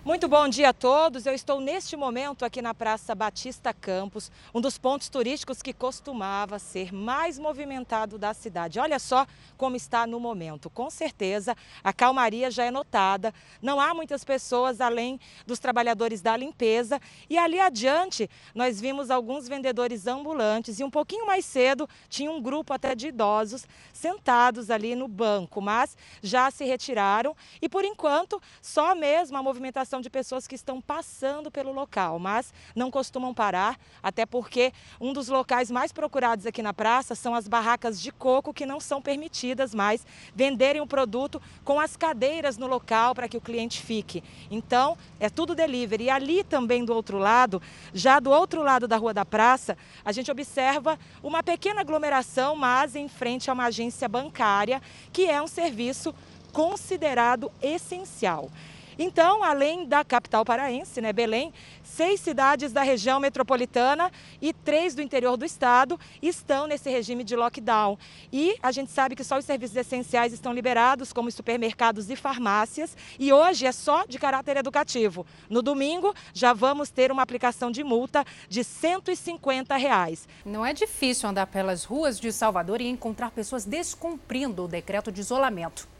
Muito 0.09 0.27
bom 0.27 0.49
dia 0.49 0.71
a 0.71 0.73
todos. 0.73 1.27
Eu 1.27 1.35
estou 1.35 1.61
neste 1.61 1.95
momento 1.95 2.43
aqui 2.43 2.63
na 2.63 2.73
Praça 2.73 3.15
Batista 3.15 3.75
Campos, 3.75 4.33
um 4.55 4.61
dos 4.63 4.79
pontos 4.79 5.11
turísticos 5.11 5.61
que 5.61 5.75
costumava 5.75 6.59
ser 6.59 6.95
mais 6.95 7.39
movimentado 7.39 8.17
da 8.17 8.33
cidade. 8.33 8.81
Olha 8.81 8.99
só 8.99 9.27
como 9.59 9.77
está 9.77 10.07
no 10.07 10.19
momento. 10.19 10.71
Com 10.71 10.89
certeza 10.89 11.55
a 11.85 11.93
calmaria 11.93 12.51
já 12.51 12.65
é 12.65 12.71
notada. 12.71 13.35
Não 13.61 13.79
há 13.79 13.93
muitas 13.93 14.25
pessoas 14.25 14.81
além 14.81 15.21
dos 15.47 15.59
trabalhadores 15.59 16.23
da 16.23 16.35
limpeza. 16.39 16.99
E 17.29 17.37
ali 17.37 17.61
adiante 17.61 18.31
nós 18.55 18.81
vimos 18.81 19.11
alguns 19.11 19.47
vendedores 19.47 20.07
ambulantes 20.07 20.81
e 20.81 20.85
um 20.85 20.91
pouquinho 20.91 21.27
mais 21.27 21.45
cedo 21.45 21.87
tinha 22.09 22.31
um 22.31 22.41
grupo 22.41 22.73
até 22.73 22.95
de 22.95 23.09
idosos 23.09 23.67
sentados 23.93 24.71
ali 24.71 24.95
no 24.95 25.07
banco, 25.07 25.61
mas 25.61 25.99
já 26.23 26.51
se 26.51 26.65
retiraram 26.65 27.37
e 27.61 27.69
por 27.69 27.85
enquanto 27.85 28.41
só 28.63 28.95
mesmo 28.95 29.37
a 29.37 29.43
movimentação 29.43 29.98
de 30.01 30.11
pessoas 30.11 30.47
que 30.47 30.55
estão 30.55 30.81
passando 30.81 31.51
pelo 31.51 31.73
local, 31.73 32.19
mas 32.19 32.53
não 32.75 32.91
costumam 32.91 33.35
parar, 33.35 33.79
até 34.03 34.25
porque 34.25 34.73
um 35.01 35.13
dos 35.13 35.29
locais 35.29 35.71
mais 35.71 35.93
procurados 35.93 36.47
aqui 36.47 36.63
na 36.63 36.73
praça 36.73 37.15
são 37.15 37.35
as 37.35 37.49
barracas 37.49 38.01
de 38.01 38.11
coco 38.11 38.55
que 38.55 38.67
não 38.67 38.81
são 38.81 39.01
permitidas 39.01 39.75
mais 39.75 40.07
venderem 40.35 40.81
o 40.81 40.87
produto 40.87 41.41
com 41.65 41.81
as 41.81 41.97
cadeiras 41.97 42.57
no 42.57 42.67
local 42.67 43.15
para 43.15 43.29
que 43.29 43.37
o 43.37 43.41
cliente 43.41 43.81
fique. 43.83 44.23
Então, 44.51 44.97
é 45.21 45.29
tudo 45.29 45.55
delivery. 45.55 46.05
E 46.05 46.11
ali 46.11 46.45
também 46.45 46.85
do 46.85 46.95
outro 46.95 47.19
lado, 47.19 47.61
já 47.93 48.21
do 48.21 48.31
outro 48.31 48.63
lado 48.63 48.87
da 48.87 48.97
Rua 48.97 49.15
da 49.15 49.25
Praça, 49.25 49.77
a 50.05 50.13
gente 50.13 50.31
observa 50.31 50.99
uma 51.23 51.43
pequena 51.43 51.81
aglomeração, 51.81 52.57
mas 52.57 52.95
em 52.95 53.09
frente 53.09 53.51
a 53.51 53.53
uma 53.53 53.67
agência 53.67 54.09
bancária, 54.09 54.83
que 55.13 55.27
é 55.27 55.41
um 55.41 55.47
serviço 55.47 56.15
considerado 56.53 57.51
essencial. 57.63 58.51
Então, 58.99 59.45
além 59.45 59.87
da 59.87 60.05
capital 60.05 60.45
paraense, 60.45 61.01
né, 61.01 61.13
Belém, 61.13 61.53
seis 61.85 62.21
cidades 62.21 62.73
da 62.73 62.83
região 62.83 63.21
metropolitana 63.21 64.11
e 64.43 64.53
três 64.53 64.93
do 64.93 65.01
interior 65.01 65.37
do 65.37 65.45
estado 65.45 65.99
estão 66.21 66.67
nesse 66.67 66.91
regime 66.91 67.23
de 67.23 67.37
lockdown. 67.37 67.97
E 68.33 68.57
a 68.61 68.73
gente 68.73 68.91
sabe 68.91 69.15
que 69.15 69.23
só 69.23 69.39
os 69.39 69.45
serviços 69.45 69.77
essenciais 69.77 70.33
estão 70.33 70.53
liberados, 70.53 71.13
como 71.13 71.31
supermercados 71.31 72.11
e 72.11 72.17
farmácias, 72.17 72.97
e 73.21 73.33
hoje 73.33 73.67
é 73.67 73.73
só 73.73 74.05
de 74.05 74.19
caráter 74.19 74.57
educativo. 74.57 75.25
No 75.49 75.63
domingo, 75.63 76.13
já 76.35 76.53
vamos 76.53 76.91
ter 76.91 77.13
uma 77.13 77.23
aplicação 77.23 77.71
de 77.71 77.85
multa 77.85 78.25
de 78.49 78.65
150 78.65 79.77
reais. 79.77 80.27
Não 80.45 80.67
é 80.67 80.73
difícil 80.73 81.29
andar 81.29 81.47
pelas 81.47 81.85
ruas 81.85 82.19
de 82.19 82.33
Salvador 82.33 82.81
e 82.81 82.89
encontrar 82.89 83.31
pessoas 83.31 83.65
descumprindo 83.65 84.65
o 84.65 84.69
decreto 84.69 85.13
de 85.13 85.21
isolamento. 85.21 85.98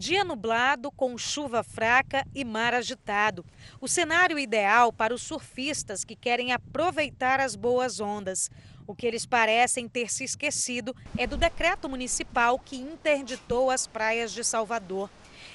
Dia 0.00 0.24
nublado, 0.24 0.90
com 0.90 1.18
chuva 1.18 1.62
fraca 1.62 2.26
e 2.34 2.42
mar 2.42 2.72
agitado. 2.72 3.44
O 3.82 3.86
cenário 3.86 4.38
ideal 4.38 4.90
para 4.90 5.12
os 5.12 5.20
surfistas 5.20 6.06
que 6.06 6.16
querem 6.16 6.54
aproveitar 6.54 7.38
as 7.38 7.54
boas 7.54 8.00
ondas. 8.00 8.50
O 8.86 8.94
que 8.94 9.06
eles 9.06 9.26
parecem 9.26 9.86
ter 9.86 10.10
se 10.10 10.24
esquecido 10.24 10.96
é 11.18 11.26
do 11.26 11.36
decreto 11.36 11.86
municipal 11.86 12.58
que 12.58 12.76
interditou 12.76 13.70
as 13.70 13.86
praias 13.86 14.32
de 14.32 14.42
Salvador. 14.42 15.10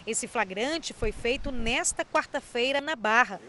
Esse 0.06 0.28
flagrante 0.28 0.94
foi 0.94 1.12
feito 1.12 1.52
nesta 1.52 2.06
quarta-feira 2.06 2.80
na 2.80 2.96
Barra. 2.96 3.42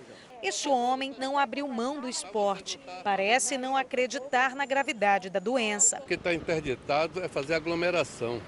Este 0.43 0.67
homem 0.67 1.15
não 1.19 1.37
abriu 1.37 1.69
mão 1.69 2.01
do 2.01 2.09
esporte. 2.09 2.81
Parece 3.05 3.59
não 3.59 3.77
acreditar 3.77 4.55
na 4.55 4.65
gravidade 4.65 5.29
da 5.29 5.41
doença. 5.41 5.99
O 5.99 6.07
que 6.07 6.15
está 6.15 6.33
interditado 6.33 7.23
é 7.23 7.29
fazer 7.29 7.53
aglomeração. 7.53 8.41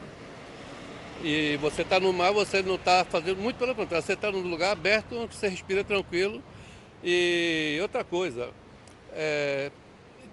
E 1.22 1.56
você 1.58 1.82
está 1.82 1.98
no 1.98 2.12
mar, 2.12 2.32
você 2.32 2.62
não 2.62 2.76
está 2.76 3.04
fazendo 3.04 3.38
muito 3.38 3.56
pelo 3.56 3.74
contrário. 3.74 4.06
Você 4.06 4.12
está 4.12 4.30
num 4.30 4.42
lugar 4.42 4.72
aberto 4.72 5.16
onde 5.16 5.34
você 5.34 5.48
respira 5.48 5.82
tranquilo. 5.82 6.42
E 7.02 7.78
outra 7.80 8.04
coisa, 8.04 8.50
é, 9.12 9.70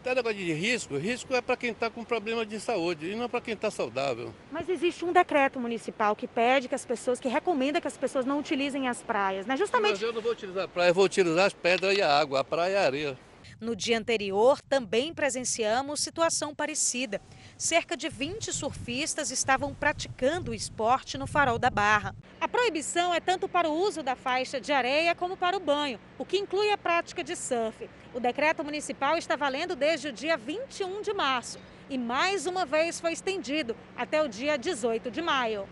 Tá 0.06 0.14
negócio 0.14 0.38
de 0.38 0.54
risco, 0.54 0.98
risco 0.98 1.34
é 1.34 1.42
para 1.42 1.58
quem 1.58 1.72
está 1.72 1.90
com 1.90 2.04
problema 2.04 2.46
de 2.46 2.60
saúde 2.60 3.10
e 3.10 3.16
não 3.16 3.28
para 3.28 3.42
quem 3.42 3.56
está 3.56 3.72
saudável. 3.72 4.32
Mas 4.52 4.70
existe 4.70 5.04
um 5.04 5.12
decreto 5.12 5.60
municipal 5.60 6.16
que 6.16 6.28
pede 6.28 6.68
que 6.68 6.76
as 6.76 6.86
pessoas, 6.86 7.20
que 7.20 7.28
recomenda 7.28 7.82
que 7.82 7.88
as 7.88 7.98
pessoas 7.98 8.24
não 8.24 8.38
utilizem 8.38 8.88
as 8.88 9.02
praias, 9.02 9.48
né? 9.48 9.58
Justamente. 9.58 9.94
Mas 9.94 10.02
eu 10.04 10.14
não 10.14 10.22
vou 10.22 10.34
utilizar 10.34 10.66
a 10.66 10.68
praia, 10.68 10.90
eu 10.90 10.94
vou 10.94 11.06
utilizar 11.06 11.48
as 11.48 11.54
pedras 11.54 11.98
e 11.98 12.04
a 12.04 12.20
água, 12.20 12.42
a 12.42 12.44
praia 12.44 12.74
e 12.74 12.76
a 12.76 12.82
areia. 12.84 13.18
No 13.60 13.76
dia 13.76 13.98
anterior, 13.98 14.62
também 14.62 15.12
presenciamos 15.12 16.02
situação 16.02 16.54
parecida. 16.54 17.20
Cerca 17.58 17.96
de 17.96 18.10
20 18.10 18.52
surfistas 18.52 19.32
estavam 19.32 19.74
praticando 19.74 20.52
o 20.52 20.54
esporte 20.54 21.18
no 21.18 21.26
farol 21.26 21.58
da 21.58 21.70
Barra. 21.70 22.14
A 22.42 22.50
proibição 22.50 23.14
é 23.14 23.22
tanto 23.22 23.48
para 23.48 23.70
o 23.70 23.74
uso 23.74 24.04
da 24.04 24.14
faixa 24.14 24.60
de 24.60 24.74
areia 24.74 25.16
como 25.16 25.38
para 25.38 25.56
o 25.56 25.60
banho, 25.60 25.98
o 26.18 26.26
que 26.26 26.38
inclui 26.38 26.70
a 26.70 26.78
prática 26.78 27.24
de 27.24 27.34
surf. 27.34 27.90
O 28.14 28.20
decreto 28.20 28.62
municipal 28.62 29.18
está 29.18 29.38
valendo 29.38 29.74
desde 29.74 30.10
o 30.10 30.12
dia 30.12 30.36
21 30.36 31.02
de 31.02 31.14
março 31.14 31.58
e 31.90 31.98
mais 31.98 32.46
uma 32.46 32.66
vez 32.66 33.00
foi 33.00 33.14
estendido 33.14 33.74
até 33.96 34.22
o 34.22 34.28
dia 34.28 34.58
18 34.58 35.10
de 35.10 35.22
maio. 35.22 35.66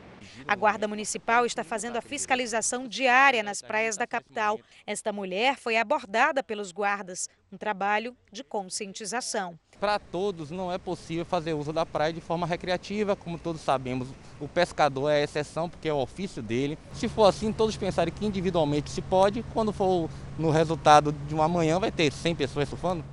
A 0.48 0.56
Guarda 0.56 0.88
Municipal 0.88 1.46
está 1.46 1.64
fazendo 1.64 1.98
a 1.98 2.02
fiscalização 2.02 2.88
diária 2.88 3.44
nas 3.44 3.62
praias 3.62 3.98
da 3.98 4.08
capital. 4.08 4.60
Esta 4.86 5.12
mulher 5.12 5.58
foi 5.58 5.78
abordada 5.78 6.44
pelos 6.44 6.72
guardas, 6.72 7.30
um 7.52 7.58
trabalho 7.58 8.16
de 8.32 8.44
conscientização. 8.44 9.58
Para 9.80 10.00
todos 10.00 10.50
não 10.50 10.72
é 10.72 10.78
possível 10.78 11.26
fazer 11.26 11.54
uso 11.54 11.74
da 11.74 11.86
praia 11.86 12.14
de 12.14 12.22
forma 12.22 12.48
recreativa, 12.48 13.16
como 13.16 13.38
todos 13.38 13.62
sabemos, 13.62 14.08
o 14.40 14.48
pescador 14.48 15.10
é 15.10 15.22
a 15.22 15.24
exceção 15.24 15.70
porque 15.70 15.90
é 15.90 15.94
o 15.94 15.98
ofício 15.98 16.42
dele. 16.42 16.78
Se 16.94 17.10
for 17.10 17.26
assim, 17.26 17.52
todos 17.52 17.76
pensarem 17.76 18.14
que 18.14 18.26
individualmente 18.26 18.90
se 18.90 19.02
pode, 19.02 19.44
quando 19.54 19.74
for 19.74 20.10
no 20.38 20.50
resultado 20.52 21.12
de 21.12 21.36
uma 21.36 21.48
manhã 21.48 21.80
vai 21.80 21.92
ter 21.92 22.12
100 22.12 22.36
pessoas 22.36 22.70
surfando. 22.70 23.04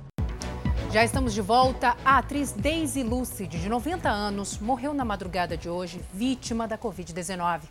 Já 0.91 1.05
estamos 1.05 1.33
de 1.33 1.39
volta. 1.39 1.95
A 2.03 2.17
atriz 2.17 2.51
Daisy 2.51 3.01
Lucid, 3.01 3.49
de 3.49 3.69
90 3.69 4.09
anos, 4.09 4.59
morreu 4.59 4.93
na 4.93 5.05
madrugada 5.05 5.55
de 5.55 5.69
hoje, 5.69 6.01
vítima 6.13 6.67
da 6.67 6.77
Covid-19. 6.77 7.61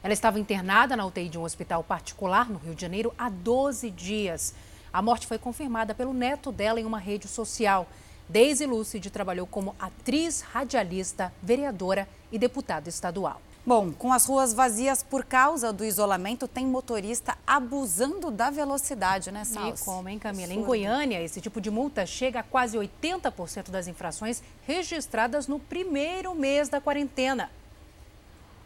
Ela 0.00 0.12
estava 0.12 0.38
internada 0.38 0.96
na 0.96 1.04
UTI 1.04 1.28
de 1.28 1.36
um 1.36 1.42
hospital 1.42 1.82
particular 1.82 2.48
no 2.48 2.60
Rio 2.60 2.72
de 2.72 2.80
Janeiro 2.80 3.12
há 3.18 3.28
12 3.28 3.90
dias. 3.90 4.54
A 4.92 5.02
morte 5.02 5.26
foi 5.26 5.36
confirmada 5.36 5.96
pelo 5.96 6.14
neto 6.14 6.52
dela 6.52 6.80
em 6.80 6.84
uma 6.84 7.00
rede 7.00 7.26
social. 7.26 7.88
Daisy 8.28 8.66
Lucid 8.66 9.10
trabalhou 9.10 9.48
como 9.48 9.74
atriz, 9.76 10.40
radialista, 10.40 11.32
vereadora 11.42 12.08
e 12.30 12.38
deputada 12.38 12.88
estadual. 12.88 13.42
Bom, 13.64 13.92
com 13.92 14.10
as 14.10 14.24
ruas 14.24 14.54
vazias 14.54 15.02
por 15.02 15.24
causa 15.24 15.72
do 15.72 15.84
isolamento, 15.84 16.48
tem 16.48 16.66
motorista 16.66 17.36
abusando 17.46 18.30
da 18.30 18.48
velocidade, 18.48 19.30
né, 19.30 19.44
Salsi? 19.44 19.82
E 19.82 19.84
como, 19.84 20.08
hein, 20.08 20.18
Camila? 20.18 20.52
Em 20.52 20.62
Goiânia, 20.62 21.22
esse 21.22 21.40
tipo 21.40 21.60
de 21.60 21.70
multa 21.70 22.06
chega 22.06 22.40
a 22.40 22.42
quase 22.42 22.78
80% 22.78 23.70
das 23.70 23.86
infrações 23.86 24.42
registradas 24.62 25.46
no 25.46 25.58
primeiro 25.58 26.34
mês 26.34 26.70
da 26.70 26.80
quarentena. 26.80 27.50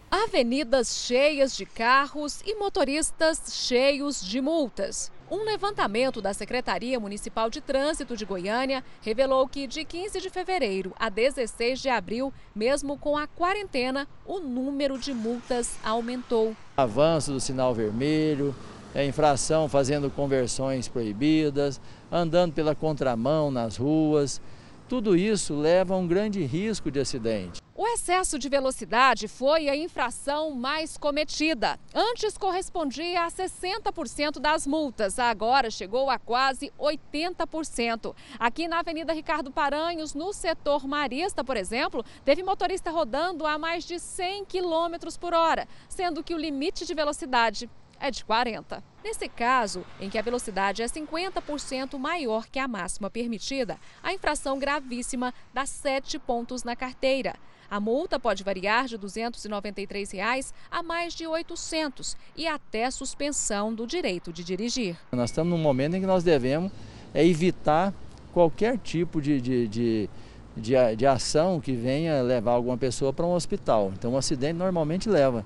Avenidas 0.08 1.04
cheias 1.04 1.56
de 1.56 1.66
carros 1.66 2.40
e 2.46 2.54
motoristas 2.54 3.52
cheios 3.52 4.24
de 4.24 4.40
multas. 4.40 5.10
Um 5.30 5.42
levantamento 5.42 6.20
da 6.20 6.34
Secretaria 6.34 7.00
Municipal 7.00 7.48
de 7.48 7.62
Trânsito 7.62 8.14
de 8.14 8.26
Goiânia 8.26 8.84
revelou 9.00 9.48
que 9.48 9.66
de 9.66 9.82
15 9.82 10.20
de 10.20 10.28
fevereiro 10.28 10.92
a 10.98 11.08
16 11.08 11.80
de 11.80 11.88
abril, 11.88 12.32
mesmo 12.54 12.98
com 12.98 13.16
a 13.16 13.26
quarentena, 13.26 14.06
o 14.26 14.38
número 14.38 14.98
de 14.98 15.14
multas 15.14 15.78
aumentou. 15.82 16.54
Avanço 16.76 17.32
do 17.32 17.40
sinal 17.40 17.74
vermelho, 17.74 18.54
é, 18.94 19.06
infração 19.06 19.66
fazendo 19.66 20.10
conversões 20.10 20.88
proibidas, 20.88 21.80
andando 22.12 22.52
pela 22.52 22.74
contramão 22.74 23.50
nas 23.50 23.78
ruas, 23.78 24.42
tudo 24.90 25.16
isso 25.16 25.58
leva 25.58 25.94
a 25.94 25.96
um 25.96 26.06
grande 26.06 26.44
risco 26.44 26.90
de 26.90 27.00
acidente. 27.00 27.63
O 27.76 27.88
excesso 27.88 28.38
de 28.38 28.48
velocidade 28.48 29.26
foi 29.26 29.68
a 29.68 29.74
infração 29.74 30.52
mais 30.52 30.96
cometida. 30.96 31.76
Antes 31.92 32.38
correspondia 32.38 33.24
a 33.24 33.26
60% 33.28 34.38
das 34.38 34.64
multas, 34.64 35.18
agora 35.18 35.68
chegou 35.72 36.08
a 36.08 36.16
quase 36.16 36.72
80%. 36.78 38.14
Aqui 38.38 38.68
na 38.68 38.78
Avenida 38.78 39.12
Ricardo 39.12 39.50
Paranhos, 39.50 40.14
no 40.14 40.32
setor 40.32 40.86
marista, 40.86 41.42
por 41.42 41.56
exemplo, 41.56 42.04
teve 42.24 42.44
motorista 42.44 42.92
rodando 42.92 43.44
a 43.44 43.58
mais 43.58 43.82
de 43.82 43.98
100 43.98 44.44
km 44.44 45.08
por 45.18 45.34
hora, 45.34 45.66
sendo 45.88 46.22
que 46.22 46.32
o 46.32 46.38
limite 46.38 46.86
de 46.86 46.94
velocidade 46.94 47.68
é 47.98 48.08
de 48.08 48.24
40. 48.24 48.84
Nesse 49.02 49.28
caso, 49.28 49.84
em 49.98 50.08
que 50.08 50.16
a 50.18 50.22
velocidade 50.22 50.80
é 50.80 50.86
50% 50.86 51.98
maior 51.98 52.46
que 52.46 52.60
a 52.60 52.68
máxima 52.68 53.10
permitida, 53.10 53.80
a 54.00 54.12
infração 54.12 54.60
gravíssima 54.60 55.34
dá 55.52 55.66
7 55.66 56.20
pontos 56.20 56.62
na 56.62 56.76
carteira. 56.76 57.34
A 57.74 57.80
multa 57.80 58.20
pode 58.20 58.44
variar 58.44 58.86
de 58.86 58.96
293 58.96 60.12
reais 60.12 60.54
a 60.70 60.80
mais 60.80 61.12
de 61.12 61.24
R$ 61.24 61.30
800 61.30 62.16
e 62.36 62.46
até 62.46 62.88
suspensão 62.88 63.74
do 63.74 63.84
direito 63.84 64.32
de 64.32 64.44
dirigir. 64.44 64.96
Nós 65.10 65.30
estamos 65.30 65.50
num 65.50 65.58
momento 65.58 65.96
em 65.96 66.00
que 66.00 66.06
nós 66.06 66.22
devemos 66.22 66.70
é 67.12 67.26
evitar 67.26 67.92
qualquer 68.32 68.78
tipo 68.78 69.20
de, 69.20 69.40
de, 69.40 69.66
de, 69.66 70.10
de, 70.56 70.74
de 70.96 71.04
ação 71.04 71.60
que 71.60 71.72
venha 71.72 72.22
levar 72.22 72.52
alguma 72.52 72.78
pessoa 72.78 73.12
para 73.12 73.26
um 73.26 73.32
hospital. 73.32 73.92
Então, 73.98 74.12
um 74.12 74.16
acidente 74.16 74.54
normalmente 74.54 75.08
leva. 75.08 75.44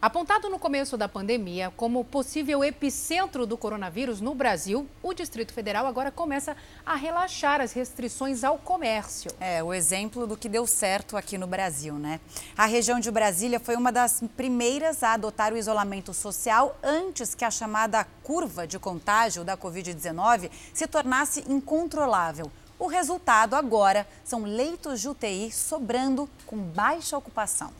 Apontado 0.00 0.50
no 0.50 0.58
começo 0.58 0.94
da 0.98 1.08
pandemia 1.08 1.72
como 1.74 2.04
possível 2.04 2.62
epicentro 2.62 3.46
do 3.46 3.56
coronavírus 3.56 4.20
no 4.20 4.34
Brasil, 4.34 4.86
o 5.02 5.14
Distrito 5.14 5.54
Federal 5.54 5.86
agora 5.86 6.10
começa 6.10 6.54
a 6.84 6.94
relaxar 6.94 7.62
as 7.62 7.72
restrições 7.72 8.44
ao 8.44 8.58
comércio. 8.58 9.30
É, 9.40 9.62
o 9.64 9.72
exemplo 9.72 10.26
do 10.26 10.36
que 10.36 10.50
deu 10.50 10.66
certo 10.66 11.16
aqui 11.16 11.38
no 11.38 11.46
Brasil, 11.46 11.94
né? 11.94 12.20
A 12.54 12.66
região 12.66 13.00
de 13.00 13.10
Brasília 13.10 13.58
foi 13.58 13.74
uma 13.74 13.90
das 13.90 14.22
primeiras 14.36 15.02
a 15.02 15.14
adotar 15.14 15.54
o 15.54 15.56
isolamento 15.56 16.12
social 16.12 16.78
antes 16.82 17.34
que 17.34 17.44
a 17.44 17.50
chamada 17.50 18.06
curva 18.22 18.66
de 18.66 18.78
contágio 18.78 19.44
da 19.44 19.56
Covid-19 19.56 20.50
se 20.74 20.86
tornasse 20.86 21.42
incontrolável. 21.48 22.52
O 22.78 22.86
resultado 22.86 23.56
agora 23.56 24.06
são 24.22 24.42
leitos 24.42 25.00
de 25.00 25.08
UTI 25.08 25.50
sobrando 25.50 26.28
com 26.44 26.58
baixa 26.58 27.16
ocupação. 27.16 27.72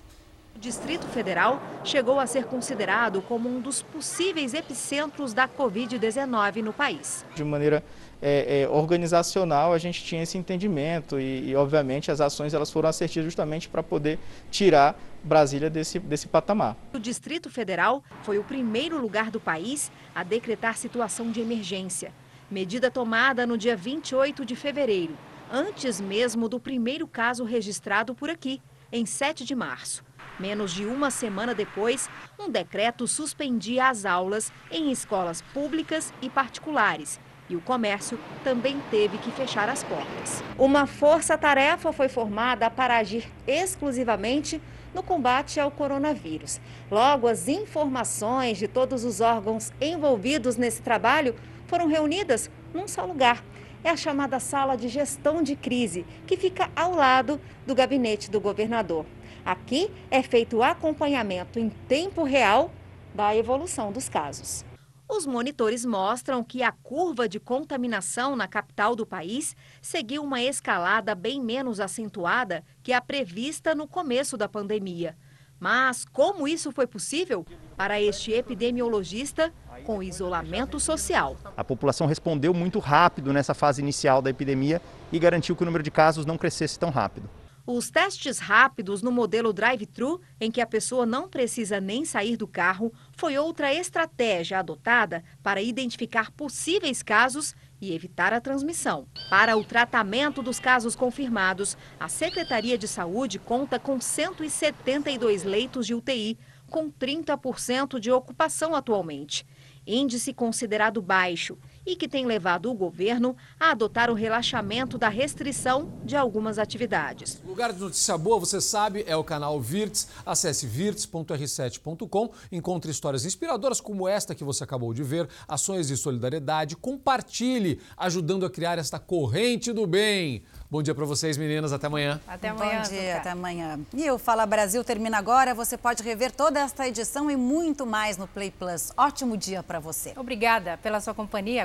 O 0.56 0.58
Distrito 0.58 1.06
Federal 1.08 1.60
chegou 1.84 2.18
a 2.18 2.26
ser 2.26 2.46
considerado 2.46 3.20
como 3.20 3.46
um 3.46 3.60
dos 3.60 3.82
possíveis 3.82 4.54
epicentros 4.54 5.34
da 5.34 5.46
Covid-19 5.46 6.62
no 6.62 6.72
país. 6.72 7.26
De 7.34 7.44
maneira 7.44 7.84
é, 8.22 8.62
é, 8.62 8.68
organizacional, 8.68 9.74
a 9.74 9.78
gente 9.78 10.02
tinha 10.02 10.22
esse 10.22 10.38
entendimento 10.38 11.20
e, 11.20 11.50
e, 11.50 11.54
obviamente, 11.54 12.10
as 12.10 12.22
ações 12.22 12.54
elas 12.54 12.70
foram 12.70 12.88
assertivas 12.88 13.26
justamente 13.26 13.68
para 13.68 13.82
poder 13.82 14.18
tirar 14.50 14.98
Brasília 15.22 15.68
desse, 15.68 15.98
desse 15.98 16.26
patamar. 16.26 16.74
O 16.94 16.98
Distrito 16.98 17.50
Federal 17.50 18.02
foi 18.22 18.38
o 18.38 18.42
primeiro 18.42 18.98
lugar 18.98 19.30
do 19.30 19.38
país 19.38 19.92
a 20.14 20.22
decretar 20.22 20.78
situação 20.78 21.30
de 21.30 21.38
emergência. 21.38 22.14
Medida 22.50 22.90
tomada 22.90 23.46
no 23.46 23.58
dia 23.58 23.76
28 23.76 24.42
de 24.42 24.56
fevereiro, 24.56 25.18
antes 25.52 26.00
mesmo 26.00 26.48
do 26.48 26.58
primeiro 26.58 27.06
caso 27.06 27.44
registrado 27.44 28.14
por 28.14 28.30
aqui, 28.30 28.62
em 28.90 29.04
7 29.04 29.44
de 29.44 29.54
março. 29.54 30.02
Menos 30.38 30.72
de 30.72 30.84
uma 30.84 31.10
semana 31.10 31.54
depois, 31.54 32.10
um 32.38 32.50
decreto 32.50 33.06
suspendia 33.06 33.88
as 33.88 34.04
aulas 34.04 34.52
em 34.70 34.92
escolas 34.92 35.40
públicas 35.40 36.12
e 36.20 36.28
particulares. 36.28 37.18
E 37.48 37.56
o 37.56 37.60
comércio 37.60 38.18
também 38.44 38.78
teve 38.90 39.16
que 39.18 39.30
fechar 39.30 39.68
as 39.68 39.82
portas. 39.82 40.42
Uma 40.58 40.86
força-tarefa 40.86 41.92
foi 41.92 42.08
formada 42.08 42.68
para 42.68 42.98
agir 42.98 43.32
exclusivamente 43.46 44.60
no 44.92 45.02
combate 45.02 45.60
ao 45.60 45.70
coronavírus. 45.70 46.60
Logo, 46.90 47.28
as 47.28 47.48
informações 47.48 48.58
de 48.58 48.66
todos 48.66 49.04
os 49.04 49.20
órgãos 49.20 49.72
envolvidos 49.80 50.56
nesse 50.56 50.82
trabalho 50.82 51.34
foram 51.66 51.86
reunidas 51.86 52.50
num 52.74 52.88
só 52.88 53.04
lugar. 53.04 53.42
É 53.84 53.90
a 53.90 53.96
chamada 53.96 54.40
Sala 54.40 54.76
de 54.76 54.88
Gestão 54.88 55.42
de 55.42 55.54
Crise, 55.54 56.04
que 56.26 56.36
fica 56.36 56.68
ao 56.74 56.94
lado 56.94 57.40
do 57.64 57.74
gabinete 57.74 58.30
do 58.30 58.40
governador. 58.40 59.06
Aqui 59.46 59.88
é 60.10 60.24
feito 60.24 60.56
o 60.56 60.62
acompanhamento 60.64 61.60
em 61.60 61.68
tempo 61.68 62.24
real 62.24 62.68
da 63.14 63.36
evolução 63.36 63.92
dos 63.92 64.08
casos. 64.08 64.64
Os 65.08 65.24
monitores 65.24 65.84
mostram 65.84 66.42
que 66.42 66.64
a 66.64 66.72
curva 66.72 67.28
de 67.28 67.38
contaminação 67.38 68.34
na 68.34 68.48
capital 68.48 68.96
do 68.96 69.06
país 69.06 69.54
seguiu 69.80 70.24
uma 70.24 70.42
escalada 70.42 71.14
bem 71.14 71.40
menos 71.40 71.78
acentuada 71.78 72.64
que 72.82 72.92
a 72.92 73.00
prevista 73.00 73.72
no 73.72 73.86
começo 73.86 74.36
da 74.36 74.48
pandemia. 74.48 75.16
Mas 75.60 76.04
como 76.04 76.48
isso 76.48 76.72
foi 76.72 76.88
possível? 76.88 77.46
Para 77.76 78.00
este 78.02 78.32
epidemiologista, 78.32 79.54
com 79.84 80.02
isolamento 80.02 80.80
social. 80.80 81.36
A 81.56 81.62
população 81.62 82.08
respondeu 82.08 82.52
muito 82.52 82.80
rápido 82.80 83.32
nessa 83.32 83.54
fase 83.54 83.80
inicial 83.80 84.20
da 84.20 84.28
epidemia 84.28 84.82
e 85.12 85.20
garantiu 85.20 85.54
que 85.54 85.62
o 85.62 85.66
número 85.66 85.84
de 85.84 85.90
casos 85.92 86.26
não 86.26 86.36
crescesse 86.36 86.76
tão 86.76 86.90
rápido. 86.90 87.30
Os 87.68 87.90
testes 87.90 88.38
rápidos 88.38 89.02
no 89.02 89.10
modelo 89.10 89.52
drive-thru, 89.52 90.20
em 90.40 90.52
que 90.52 90.60
a 90.60 90.66
pessoa 90.66 91.04
não 91.04 91.28
precisa 91.28 91.80
nem 91.80 92.04
sair 92.04 92.36
do 92.36 92.46
carro, 92.46 92.92
foi 93.10 93.36
outra 93.36 93.74
estratégia 93.74 94.60
adotada 94.60 95.24
para 95.42 95.60
identificar 95.60 96.30
possíveis 96.30 97.02
casos 97.02 97.56
e 97.80 97.92
evitar 97.92 98.32
a 98.32 98.40
transmissão. 98.40 99.08
Para 99.28 99.56
o 99.56 99.64
tratamento 99.64 100.42
dos 100.42 100.60
casos 100.60 100.94
confirmados, 100.94 101.76
a 101.98 102.08
Secretaria 102.08 102.78
de 102.78 102.86
Saúde 102.86 103.40
conta 103.40 103.80
com 103.80 104.00
172 104.00 105.42
leitos 105.42 105.88
de 105.88 105.94
UTI, 105.94 106.38
com 106.70 106.88
30% 106.88 107.98
de 107.98 108.12
ocupação 108.12 108.76
atualmente. 108.76 109.44
Índice 109.84 110.32
considerado 110.32 111.02
baixo 111.02 111.58
e 111.86 111.94
que 111.94 112.08
tem 112.08 112.26
levado 112.26 112.70
o 112.70 112.74
governo 112.74 113.36
a 113.58 113.70
adotar 113.70 114.10
o 114.10 114.14
relaxamento 114.14 114.98
da 114.98 115.08
restrição 115.08 115.92
de 116.04 116.16
algumas 116.16 116.58
atividades. 116.58 117.40
Lugar 117.46 117.72
de 117.72 117.80
notícia 117.80 118.18
boa, 118.18 118.40
você 118.40 118.60
sabe, 118.60 119.04
é 119.06 119.16
o 119.16 119.22
canal 119.24 119.60
Virts. 119.60 120.08
Acesse 120.26 120.66
virts.r7.com, 120.66 122.30
encontre 122.50 122.90
histórias 122.90 123.24
inspiradoras 123.24 123.80
como 123.80 124.08
esta 124.08 124.34
que 124.34 124.42
você 124.42 124.64
acabou 124.64 124.92
de 124.92 125.02
ver, 125.02 125.28
ações 125.46 125.88
de 125.88 125.96
solidariedade, 125.96 126.76
compartilhe, 126.76 127.80
ajudando 127.96 128.44
a 128.44 128.50
criar 128.50 128.78
esta 128.78 128.98
corrente 128.98 129.72
do 129.72 129.86
bem. 129.86 130.42
Bom 130.68 130.82
dia 130.82 130.94
para 130.94 131.04
vocês, 131.04 131.36
meninas. 131.36 131.72
Até 131.72 131.86
amanhã. 131.86 132.20
Até 132.26 132.48
amanhã. 132.48 132.82
Bom 132.82 132.88
dia, 132.90 133.16
até 133.18 133.30
amanhã. 133.30 133.80
E 133.94 134.10
o 134.10 134.18
Fala 134.18 134.44
Brasil 134.44 134.82
termina 134.82 135.16
agora. 135.16 135.54
Você 135.54 135.78
pode 135.78 136.02
rever 136.02 136.32
toda 136.32 136.58
esta 136.58 136.88
edição 136.88 137.30
e 137.30 137.36
muito 137.36 137.86
mais 137.86 138.16
no 138.16 138.26
Play 138.26 138.50
Plus. 138.50 138.90
Ótimo 138.96 139.36
dia 139.36 139.62
para 139.62 139.78
você. 139.78 140.12
Obrigada 140.16 140.76
pela 140.82 141.00
sua 141.00 141.14
companhia. 141.14 141.64